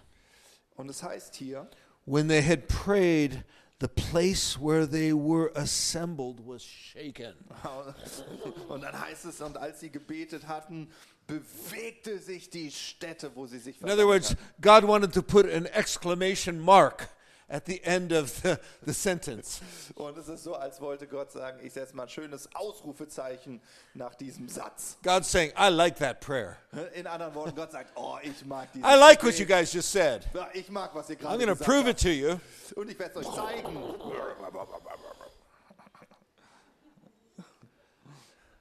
Und 0.76 0.88
es 0.90 1.02
heißt 1.02 1.34
hier, 1.34 1.68
When 2.04 2.28
they 2.28 2.40
had 2.40 2.68
prayed, 2.68 3.44
the 3.80 3.88
place 3.88 4.56
where 4.58 4.86
they 4.86 5.12
were 5.12 5.50
assembled 5.56 6.40
was 6.46 6.62
shaken. 6.62 7.34
Und 8.68 8.82
dann 8.82 9.00
heißt 9.00 9.26
es, 9.26 9.40
und 9.40 9.56
als 9.56 9.80
sie 9.80 9.90
gebetet 9.90 10.46
hatten, 10.46 10.88
bewegte 11.26 12.18
sich 12.18 12.48
die 12.48 12.70
Stätte, 12.70 13.34
wo 13.34 13.46
sie 13.46 13.58
sich 13.58 13.80
In 13.80 13.90
other 13.90 14.06
words. 14.06 14.36
God 14.60 14.86
wanted 14.86 15.12
to 15.12 15.22
put 15.22 15.46
an 15.46 15.66
exclamation 15.66 16.58
mark 16.60 17.08
at 17.48 17.64
the 17.66 17.80
end 17.84 18.12
of 18.12 18.30
the, 18.42 18.58
the 18.84 18.92
sentence. 18.92 19.60
Und 19.94 20.16
es 20.18 20.28
ist 20.28 20.44
so, 20.44 20.54
als 20.54 20.80
wollte 20.80 21.06
Gott 21.06 21.30
sagen, 21.30 21.58
ich 21.62 21.72
setze 21.72 21.94
mal 21.94 22.04
ein 22.04 22.08
schönes 22.08 22.48
Ausrufezeichen 22.54 23.60
nach 23.94 24.14
diesem 24.14 24.48
Satz. 24.48 24.96
God's 25.02 25.30
saying, 25.30 25.52
I 25.56 25.68
like 25.68 25.96
that 25.98 26.20
prayer. 26.20 26.56
In 26.94 27.06
anderen 27.06 27.34
Worten, 27.34 27.54
Gott 27.54 27.70
sagt, 27.72 27.92
oh, 27.94 28.18
ich 28.22 28.44
mag 28.44 28.72
dieses 28.72 28.88
I 28.88 28.94
like 28.98 29.22
what 29.22 29.34
you 29.38 29.46
Gebet. 29.46 29.48
guys 29.60 29.72
just 29.72 29.92
said. 29.92 30.26
Ich 30.54 30.68
mag, 30.70 30.94
was 30.94 31.08
ihr 31.08 31.16
I'm 31.16 31.20
gerade 31.20 31.38
going 31.38 31.48
to 31.48 31.54
gesagt 31.54 31.70
prove 31.70 31.88
it 31.88 31.96
habt. 31.96 32.02
to 32.02 32.10
you. 32.10 32.40
Und 32.74 32.90
ich 32.90 32.98
werde 32.98 33.20
es 33.20 33.26
euch 33.26 33.34
zeigen. 33.34 33.76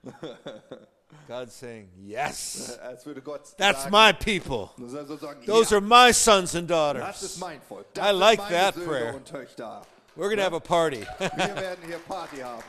God's 1.28 1.54
saying, 1.54 1.90
Yes, 1.98 2.78
Als 2.82 3.06
würde 3.06 3.22
Gott 3.22 3.56
that's 3.58 3.90
my 3.90 4.12
people. 4.12 4.72
und 4.78 4.90
soll 4.90 5.06
so 5.06 5.18
sagen, 5.18 5.46
Those 5.46 5.72
are 5.74 5.82
my 5.82 6.12
sons 6.12 6.56
and 6.56 6.68
daughters. 6.68 7.42
I 8.00 8.12
like 8.12 8.40
that 8.50 8.76
prayer. 8.76 9.20
We're 10.16 10.28
going 10.30 10.38
to 10.38 10.44
have 10.44 10.54
a 10.54 10.60
party. 10.60 11.06
Wir 11.20 11.56
werden 11.56 11.84
hier 11.86 12.00
Party 12.00 12.38
haben. 12.38 12.64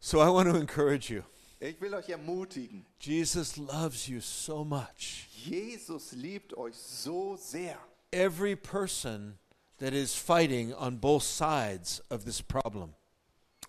so 0.00 0.20
I 0.20 0.28
want 0.28 0.48
to 0.48 0.56
encourage 0.56 1.10
you. 1.10 1.22
Ich 1.60 1.80
will 1.80 1.94
euch 1.94 2.08
ermutigen. 2.08 2.84
Jesus 3.00 3.56
loves 3.58 4.08
you 4.08 4.20
so 4.20 4.64
much. 4.64 5.28
Jesus 5.44 6.12
liebt 6.12 6.56
euch 6.56 6.74
so 6.76 7.36
sehr. 7.36 7.76
Every 8.12 8.54
person 8.54 9.38
that 9.78 9.92
is 9.92 10.14
fighting 10.14 10.72
on 10.72 10.96
both 10.98 11.22
sides 11.24 12.00
of 12.10 12.24
this 12.24 12.40
problem 12.40 12.94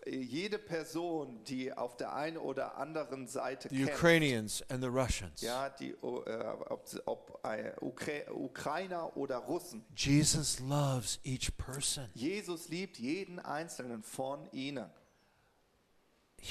Jede 0.06 0.58
Person, 0.58 1.44
die 1.44 1.74
auf 1.74 1.98
der 1.98 2.14
einen 2.14 2.38
oder 2.38 2.78
anderen 2.78 3.28
Seite 3.28 3.70
the 3.70 3.86
Ukrainians 3.86 4.64
and 4.70 4.82
the 4.82 4.90
Russians. 4.90 5.42
ja, 5.42 5.70
die, 5.70 5.90
äh, 5.90 5.96
ob, 6.02 6.86
ob 7.06 7.40
äh, 7.44 7.74
Ukra 7.82 8.32
Ukrainer 8.32 9.16
oder 9.18 9.38
Russen, 9.38 9.86
Jesus 9.96 10.60
loves 10.60 11.20
each 11.24 11.56
person. 11.58 12.06
Jesus 12.14 12.70
liebt 12.70 12.98
jeden 12.98 13.40
einzelnen 13.40 14.04
von 14.04 14.50
ihnen. 14.52 14.90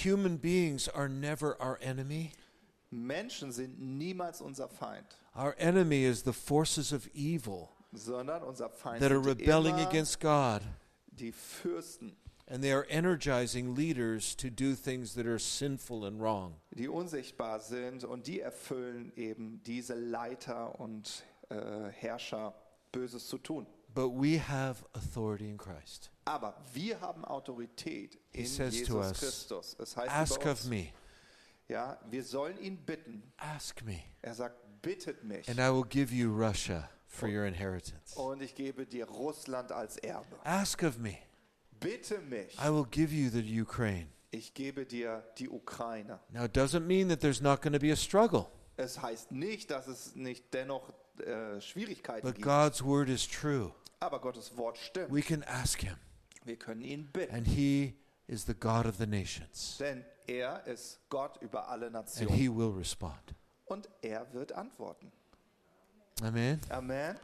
Human 0.05 0.39
beings 0.39 0.89
are 0.89 1.09
never 1.09 1.57
our 1.61 1.79
enemy. 1.81 2.33
Menschen 2.91 3.53
sind 3.53 3.79
niemals 3.79 4.41
unser 4.41 4.69
Feind, 4.69 5.19
Our 5.35 5.55
enemy 5.59 6.05
is 6.05 6.23
the 6.23 6.33
forces 6.33 6.93
of 6.93 7.07
evil 7.15 7.69
sondern 7.93 8.43
unser 8.43 8.69
Feind 8.69 9.01
that 9.01 9.13
are 9.13 9.21
rebelling 9.21 9.75
against 9.81 10.21
God, 10.21 10.63
die 11.07 11.33
Fürsten, 11.33 12.17
and 12.51 12.63
they 12.63 12.73
are 12.73 12.87
energizing 12.89 13.75
leaders 13.75 14.35
to 14.37 14.49
do 14.51 14.75
things 14.75 15.15
that 15.15 15.27
are 15.27 15.39
sinful 15.39 16.05
and 16.05 16.21
wrong. 16.21 16.55
die 16.71 16.89
unsichtbar 16.89 17.61
sind 17.61 18.05
und 18.05 18.27
die 18.27 18.41
erfüllen 18.41 19.13
eben 19.17 19.63
diese 19.65 19.95
Leiter 19.95 20.79
und 20.81 21.25
äh, 21.51 21.89
Herrscher 21.91 22.55
Böses 22.93 23.27
zu 23.29 23.39
tun. 23.39 23.67
But 23.95 24.11
we 24.11 24.39
have 24.39 24.85
authority 24.95 25.49
in 25.49 25.57
Christ. 25.59 26.11
Aber 26.27 26.55
wir 26.73 27.01
haben 27.01 27.25
Autorität 27.25 28.19
He 28.33 28.41
in 28.41 28.47
says 28.47 28.73
to 28.75 28.79
Jesus 28.79 28.95
us, 29.11 29.19
Christus. 29.19 29.77
Es 29.81 29.97
heißt 29.97 30.11
Ask 30.11 30.47
of 30.47 30.65
me, 30.67 30.89
ja, 31.69 31.99
wir 32.11 32.23
sollen 32.25 32.59
ihn 32.61 32.77
bitten. 32.79 33.23
ask 33.39 33.83
me, 33.85 34.01
Er 34.23 34.35
sagt, 34.35 34.57
bittet 34.83 35.25
mich 35.25 35.49
and 35.49 35.59
I 35.59 35.71
will 35.71 35.85
give 35.89 36.15
you 36.15 36.31
Russia 36.31 36.89
for 37.07 37.29
your 37.29 37.45
inheritance. 37.47 38.15
und 38.17 38.43
ich 38.43 38.55
gebe 38.55 38.87
dir 38.87 39.07
Russland 39.07 39.73
als 39.73 39.97
Erbe. 39.99 40.37
Ask 40.45 40.83
of 40.83 40.99
me, 40.99 41.17
Bitte 41.81 42.19
mich, 42.21 42.57
I 42.59 42.69
will 42.71 42.87
give 42.91 43.13
you 43.15 43.31
the 43.31 43.61
Ukraine. 43.63 44.07
ich 44.31 44.55
gebe 44.55 44.85
dir 44.87 45.23
die 45.39 45.49
Ukraine. 45.49 46.19
Now, 46.31 46.45
it 46.45 46.57
doesn't 46.57 46.87
mean 46.87 47.09
that 47.09 47.21
there's 47.21 47.41
not 47.41 47.63
going 47.63 47.73
to 47.73 47.79
be 47.79 47.93
a 47.93 47.97
struggle, 47.97 48.47
Es 48.77 49.01
heißt 49.03 49.33
nicht, 49.33 49.71
dass 49.71 49.87
es 49.89 50.15
nicht 50.15 50.53
dennoch 50.55 50.93
äh, 51.19 51.61
Schwierigkeiten 51.61 52.27
but 52.27 52.37
gibt. 52.37 52.47
God's 52.47 52.83
word 52.85 53.09
is 53.09 53.27
true. 53.27 53.73
Aber 54.01 54.21
Gottes 54.21 54.57
Wort 54.57 54.79
stimmt. 54.79 55.13
We 55.13 55.23
can 55.23 55.43
ask 55.45 55.81
Him, 55.81 55.97
Wir 56.45 56.57
können 56.57 56.83
ihn 56.83 57.07
bitten. 57.13 57.35
and 57.35 57.47
He 57.47 57.95
is 58.29 58.45
the 58.47 58.55
God 58.55 58.87
of 58.87 58.97
the 58.99 59.07
nations, 59.07 59.77
Denn 59.79 60.05
er 60.27 60.65
ist 60.67 61.01
Gott 61.09 61.41
über 61.43 61.69
alle 61.69 61.91
Nationen. 61.91 62.29
and 62.31 62.39
He 62.41 62.49
will 62.49 62.71
respond. 62.77 63.35
Und 63.67 63.89
er 64.03 64.33
wird 64.33 64.53
antworten. 64.53 65.11
Amen. 66.23 66.61
Amen. 66.71 67.17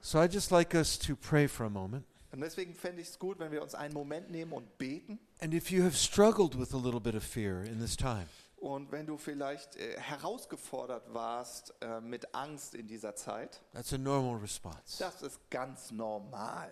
So 0.00 0.18
I 0.22 0.26
just 0.26 0.50
like 0.50 0.74
us 0.74 0.98
to 0.98 1.16
pray 1.16 1.48
for 1.48 1.66
a 1.66 1.70
moment. 1.70 2.04
Und 2.36 2.42
deswegen 2.42 2.74
fände 2.74 3.00
ich 3.00 3.08
es 3.08 3.18
gut, 3.18 3.38
wenn 3.38 3.50
wir 3.50 3.62
uns 3.62 3.74
einen 3.74 3.94
Moment 3.94 4.30
nehmen 4.30 4.52
und 4.52 4.76
beten. 4.76 5.18
And 5.40 5.54
if 5.54 5.70
you 5.70 5.82
have 5.82 5.96
struggled 5.96 6.58
with 6.58 6.74
a 6.74 6.76
little 6.76 7.00
bit 7.00 7.14
of 7.14 7.22
fear 7.22 7.62
in 7.64 7.80
this 7.80 7.96
time, 7.96 8.26
Und 8.58 8.92
wenn 8.92 9.06
du 9.06 9.16
vielleicht 9.16 9.74
äh, 9.76 9.98
herausgefordert 9.98 11.14
warst 11.14 11.72
äh, 11.80 11.98
mit 12.02 12.34
Angst 12.34 12.74
in 12.74 12.86
dieser 12.88 13.14
Zeit, 13.16 13.62
that's 13.72 13.94
a 13.94 13.96
normal 13.98 14.38
response. 14.38 14.98
das 14.98 15.22
ist 15.22 15.40
ganz 15.50 15.90
normal. 15.90 16.70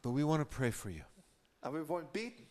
But 0.00 0.14
we 0.16 0.26
want 0.26 0.42
to 0.42 0.48
pray 0.48 0.72
for 0.72 0.90
you 0.90 1.02
Aber 1.60 1.76
wir 1.76 1.88
wollen 1.88 2.08
beten, 2.10 2.46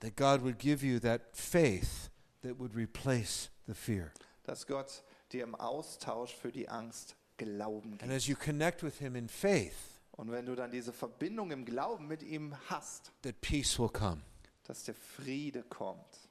that 0.00 0.16
God 0.16 0.42
would 0.42 0.58
give 0.58 0.82
you 0.84 0.98
that 1.00 1.20
faith 1.36 2.10
that 2.40 2.58
would 2.58 2.74
replace 2.74 3.50
the 3.66 3.74
fear. 3.74 4.10
dass 4.44 4.66
Gott 4.66 5.02
dir 5.30 5.42
im 5.44 5.54
Austausch 5.54 6.34
für 6.34 6.50
die 6.50 6.70
Angst 6.70 7.16
Glauben 7.36 7.92
And 7.92 8.00
gibt. 8.00 8.12
as 8.12 8.26
you 8.28 8.34
connect 8.34 8.82
with 8.82 8.96
Him 8.98 9.14
in 9.14 9.28
faith, 9.28 9.74
Und 10.16 10.30
wenn 10.30 10.46
du 10.46 10.54
dann 10.54 10.70
diese 10.70 10.92
Verbindung 10.92 11.50
im 11.50 11.64
Glauben 11.64 12.06
mit 12.06 12.22
ihm 12.22 12.54
hast, 12.68 13.12
that 13.22 13.40
peace 13.40 13.78
will 13.78 13.88
come. 13.88 14.22
dass 14.64 14.84
der 14.84 14.94
Friede 14.94 15.62
kommt. 15.64 16.28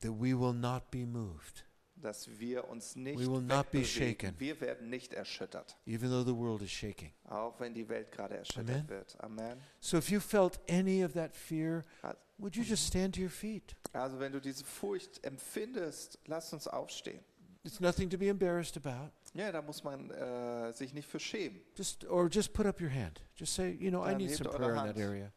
that 0.00 0.12
we 0.12 0.34
will 0.38 0.52
not 0.52 0.90
be 0.90 1.06
moved, 1.06 1.64
dass 1.96 2.28
wir 2.38 2.68
uns 2.68 2.94
nicht 2.96 3.18
We 3.18 3.26
will 3.30 3.40
not 3.42 3.70
be 3.70 3.84
shaken. 3.84 4.34
Wir 4.38 4.60
werden 4.60 4.90
nicht 4.90 5.12
erschüttert, 5.14 5.76
even 5.86 6.10
though 6.10 6.24
the 6.24 6.34
world 6.36 6.62
is 6.62 6.70
shaking. 6.70 7.12
auch 7.28 7.58
wenn 7.60 7.74
die 7.74 7.88
Welt 7.88 8.10
gerade 8.12 8.36
erschüttert 8.38 8.68
Amen. 8.70 8.88
wird. 8.88 9.20
Amen. 9.20 9.60
So 9.80 9.96
if 9.98 10.10
you 10.10 10.20
felt 10.20 10.58
any 10.68 11.04
of 11.04 11.12
that 11.14 11.34
fear, 11.36 11.84
Also- 12.02 12.18
would 12.38 12.56
you 12.56 12.62
just 12.64 12.86
stand 12.86 13.14
to 13.14 13.22
your 13.22 13.30
feet? 13.30 13.76
Also 13.92 14.18
wenn 14.18 14.32
du 14.32 14.40
diese 14.40 14.64
Furcht 14.64 15.24
empfindest, 15.24 16.18
lass 16.26 16.52
uns 16.52 16.66
aufstehen. 16.68 17.20
It's 17.64 17.80
nothing 17.80 18.08
to 18.10 18.16
be 18.18 18.28
embarrassed 18.28 18.76
about. 18.76 19.10
Ja, 19.34 19.52
da 19.52 19.62
muss 19.62 19.84
man 19.84 20.10
äh, 20.10 20.72
sich 20.72 20.92
nicht 20.94 21.08
für 21.08 21.20
schämen. 21.20 21.60
Just 21.76 22.04
or 22.06 22.28
just 22.30 22.52
put 22.52 22.66
up 22.66 22.80
your 22.80 22.90
hand. 22.90 23.20
Just 23.36 23.54
say, 23.54 23.76
you 23.80 23.90
know, 23.90 24.04
I 24.04 24.14
need 24.14 24.28
hebt 24.30 24.38
some 24.38 24.50
eure 24.50 24.58
prayer 24.58 24.72
in 24.72 24.78
Hand. 24.78 24.94
that 24.96 25.00
area. 25.02 25.32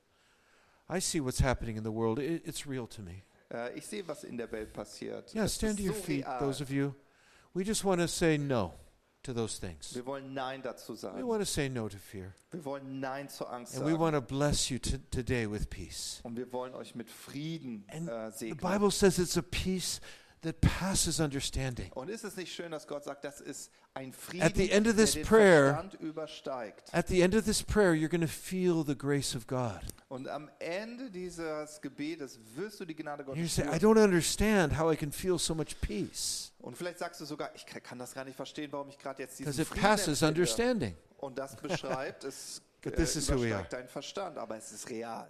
I 0.90 1.00
see 1.00 1.20
what's 1.22 1.40
happening 1.42 1.78
in 1.78 1.84
the 1.84 1.92
world. 1.92 2.20
It, 2.20 2.46
it's 2.46 2.66
real 2.68 2.88
to 2.88 3.02
me. 3.02 3.24
Äh, 3.54 3.78
ich 3.78 3.86
sehe, 3.86 4.08
was 4.08 4.24
in 4.24 4.38
der 4.38 4.52
Welt 4.52 4.74
passiert. 4.74 5.34
Yeah, 5.36 5.46
Es 5.46 5.56
stand 5.56 5.78
to 5.78 5.84
ist 5.84 5.90
your 5.90 5.96
so 5.96 6.02
feet, 6.04 6.26
real. 6.26 6.40
those 6.40 6.62
of 6.64 6.70
you. 6.70 6.94
We 7.54 7.64
just 7.64 7.84
want 7.84 8.00
to 8.02 8.08
say 8.08 8.38
no 8.38 8.74
to 9.24 9.34
those 9.34 9.60
things. 9.60 9.94
Wir 9.94 10.06
wollen 10.06 10.34
Nein 10.34 10.62
dazu 10.64 10.94
We 10.94 10.98
sagen. 10.98 11.28
want 11.28 11.42
to 11.42 11.46
say 11.46 11.68
no 11.70 11.88
to 11.90 11.98
fear. 11.98 12.34
Wir 12.52 12.64
wollen 12.66 13.00
Nein 13.02 13.28
zur 13.30 13.52
Angst 13.52 13.76
And 13.76 13.86
we 13.86 13.92
sagen. 13.92 14.02
want 14.02 14.16
to 14.16 14.22
bless 14.22 14.70
you 14.70 14.80
to, 14.80 14.98
today 15.12 15.46
with 15.50 15.70
peace. 15.70 16.22
Und 16.24 16.38
wir 16.38 16.52
wollen 16.54 16.74
euch 16.74 16.96
mit 16.96 17.10
Frieden 17.10 17.84
And 17.90 18.08
äh, 18.10 18.32
the 18.32 18.38
segnen. 18.38 18.58
Bible 18.58 18.90
says 18.92 19.20
it's 19.20 19.38
a 19.38 19.42
peace 19.44 20.00
that 20.42 20.60
passes 20.62 21.20
understanding. 21.20 21.92
Und 21.94 22.10
ist 22.10 22.24
es 22.24 22.36
nicht 22.36 22.54
schön, 22.54 22.72
dass 22.72 22.88
Gott 22.88 23.04
sagt, 23.04 23.24
das 23.24 23.42
ist 23.42 23.72
ein 23.94 24.12
Frieden, 24.14 24.44
At 24.44 24.56
the 24.56 24.72
end 24.72 24.88
of 24.88 24.96
this 24.96 25.16
prayer-. 25.16 25.90
At 26.92 27.08
the 27.08 27.22
end 27.22 27.36
of 27.36 27.46
this 27.46 27.62
prayer, 27.62 27.94
you're 27.94 28.10
going 28.10 28.22
to 28.22 28.28
feel 28.28 28.84
the 28.86 28.96
grace 28.98 29.36
of 29.36 29.48
God. 29.48 29.82
Und 30.10 30.28
am 30.28 30.50
Ende 30.60 31.10
dieses 31.12 31.80
Gebetes 31.82 32.40
wirst 32.56 32.80
du 32.80 32.86
die 32.86 32.96
Gnade 32.96 33.24
And 33.26 33.38
you 33.38 33.48
say, 33.48 33.64
I 33.64 33.78
don't 33.78 34.02
understand 34.02 34.78
how 34.78 34.92
I 34.92 34.96
can 34.96 35.12
feel 35.12 35.38
so 35.38 35.54
much 35.54 35.80
peace. 35.82 36.52
Und 36.60 36.78
vielleicht 36.78 37.00
sagst 37.00 37.22
du 37.22 37.26
sogar, 37.26 37.52
ich 37.56 37.66
kann 37.66 38.00
das 38.00 38.14
gar 38.14 38.26
nicht 38.26 38.36
verstehen, 38.36 38.72
warum 38.72 38.90
ich 38.90 38.98
gerade 38.98 39.22
jetzt 39.24 39.40
diesen 39.40 39.52
Because 39.52 39.62
it 39.62 39.68
Frieden 39.68 39.82
passes 39.82 40.24
understanding. 40.24 40.96
Und 41.18 41.38
das 41.38 41.56
beschreibt, 41.56 42.24
es 42.24 42.62
But 42.82 42.94
äh, 42.94 42.96
this 42.96 43.16
is 43.16 43.30
who 43.30 43.42
we 43.42 43.56
are. 43.56 43.64
deinen 43.70 43.88
Verstand, 43.88 44.38
aber 44.38 44.58
es 44.58 44.72
ist 44.72 44.90
real. 44.90 45.30